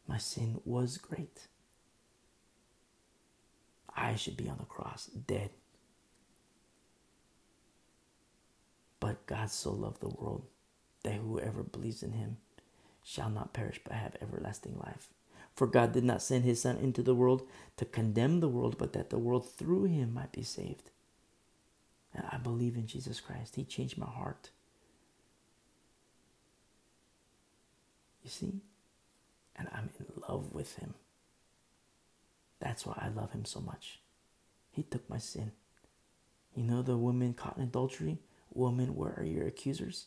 [0.06, 1.48] My sin was great.
[3.96, 5.50] I should be on the cross, dead
[9.02, 10.44] But God so loved the world
[11.02, 12.36] that whoever believes in him
[13.02, 15.08] shall not perish but have everlasting life.
[15.56, 17.42] For God did not send his Son into the world
[17.78, 20.90] to condemn the world, but that the world through him might be saved.
[22.14, 23.56] And I believe in Jesus Christ.
[23.56, 24.50] He changed my heart.
[28.22, 28.60] You see?
[29.56, 30.94] And I'm in love with him.
[32.60, 33.98] That's why I love him so much.
[34.70, 35.50] He took my sin.
[36.54, 38.18] You know the woman caught in adultery?
[38.54, 40.06] Woman, where are your accusers?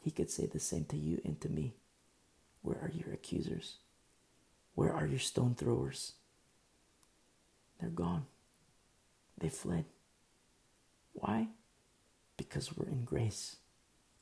[0.00, 1.74] He could say the same to you and to me.
[2.62, 3.76] Where are your accusers?
[4.74, 6.12] Where are your stone throwers?
[7.80, 8.26] They're gone.
[9.38, 9.84] They fled.
[11.12, 11.48] Why?
[12.36, 13.56] Because we're in grace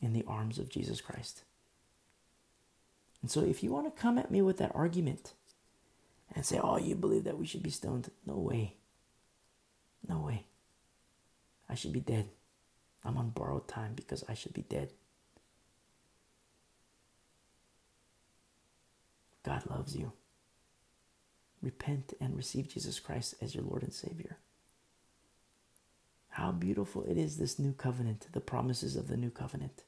[0.00, 1.42] in the arms of Jesus Christ.
[3.22, 5.32] And so, if you want to come at me with that argument
[6.34, 8.10] and say, Oh, you believe that we should be stoned?
[8.26, 8.76] No way.
[10.06, 10.44] No way.
[11.68, 12.28] I should be dead.
[13.04, 14.90] I'm on borrowed time because I should be dead.
[19.44, 20.12] God loves you.
[21.62, 24.38] Repent and receive Jesus Christ as your Lord and Savior.
[26.30, 29.84] How beautiful it is, this new covenant, the promises of the new covenant.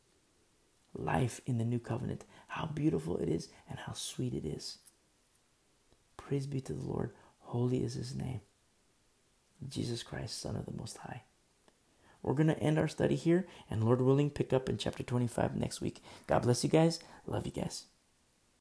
[0.95, 2.25] Life in the new covenant.
[2.49, 4.79] How beautiful it is and how sweet it is.
[6.17, 7.11] Praise be to the Lord.
[7.41, 8.41] Holy is his name.
[9.69, 11.23] Jesus Christ, Son of the Most High.
[12.27, 15.57] We're going to end our study here and Lord willing, pick up in chapter 25
[15.57, 16.03] next week.
[16.27, 16.99] God bless you guys.
[17.27, 17.87] Love you guys.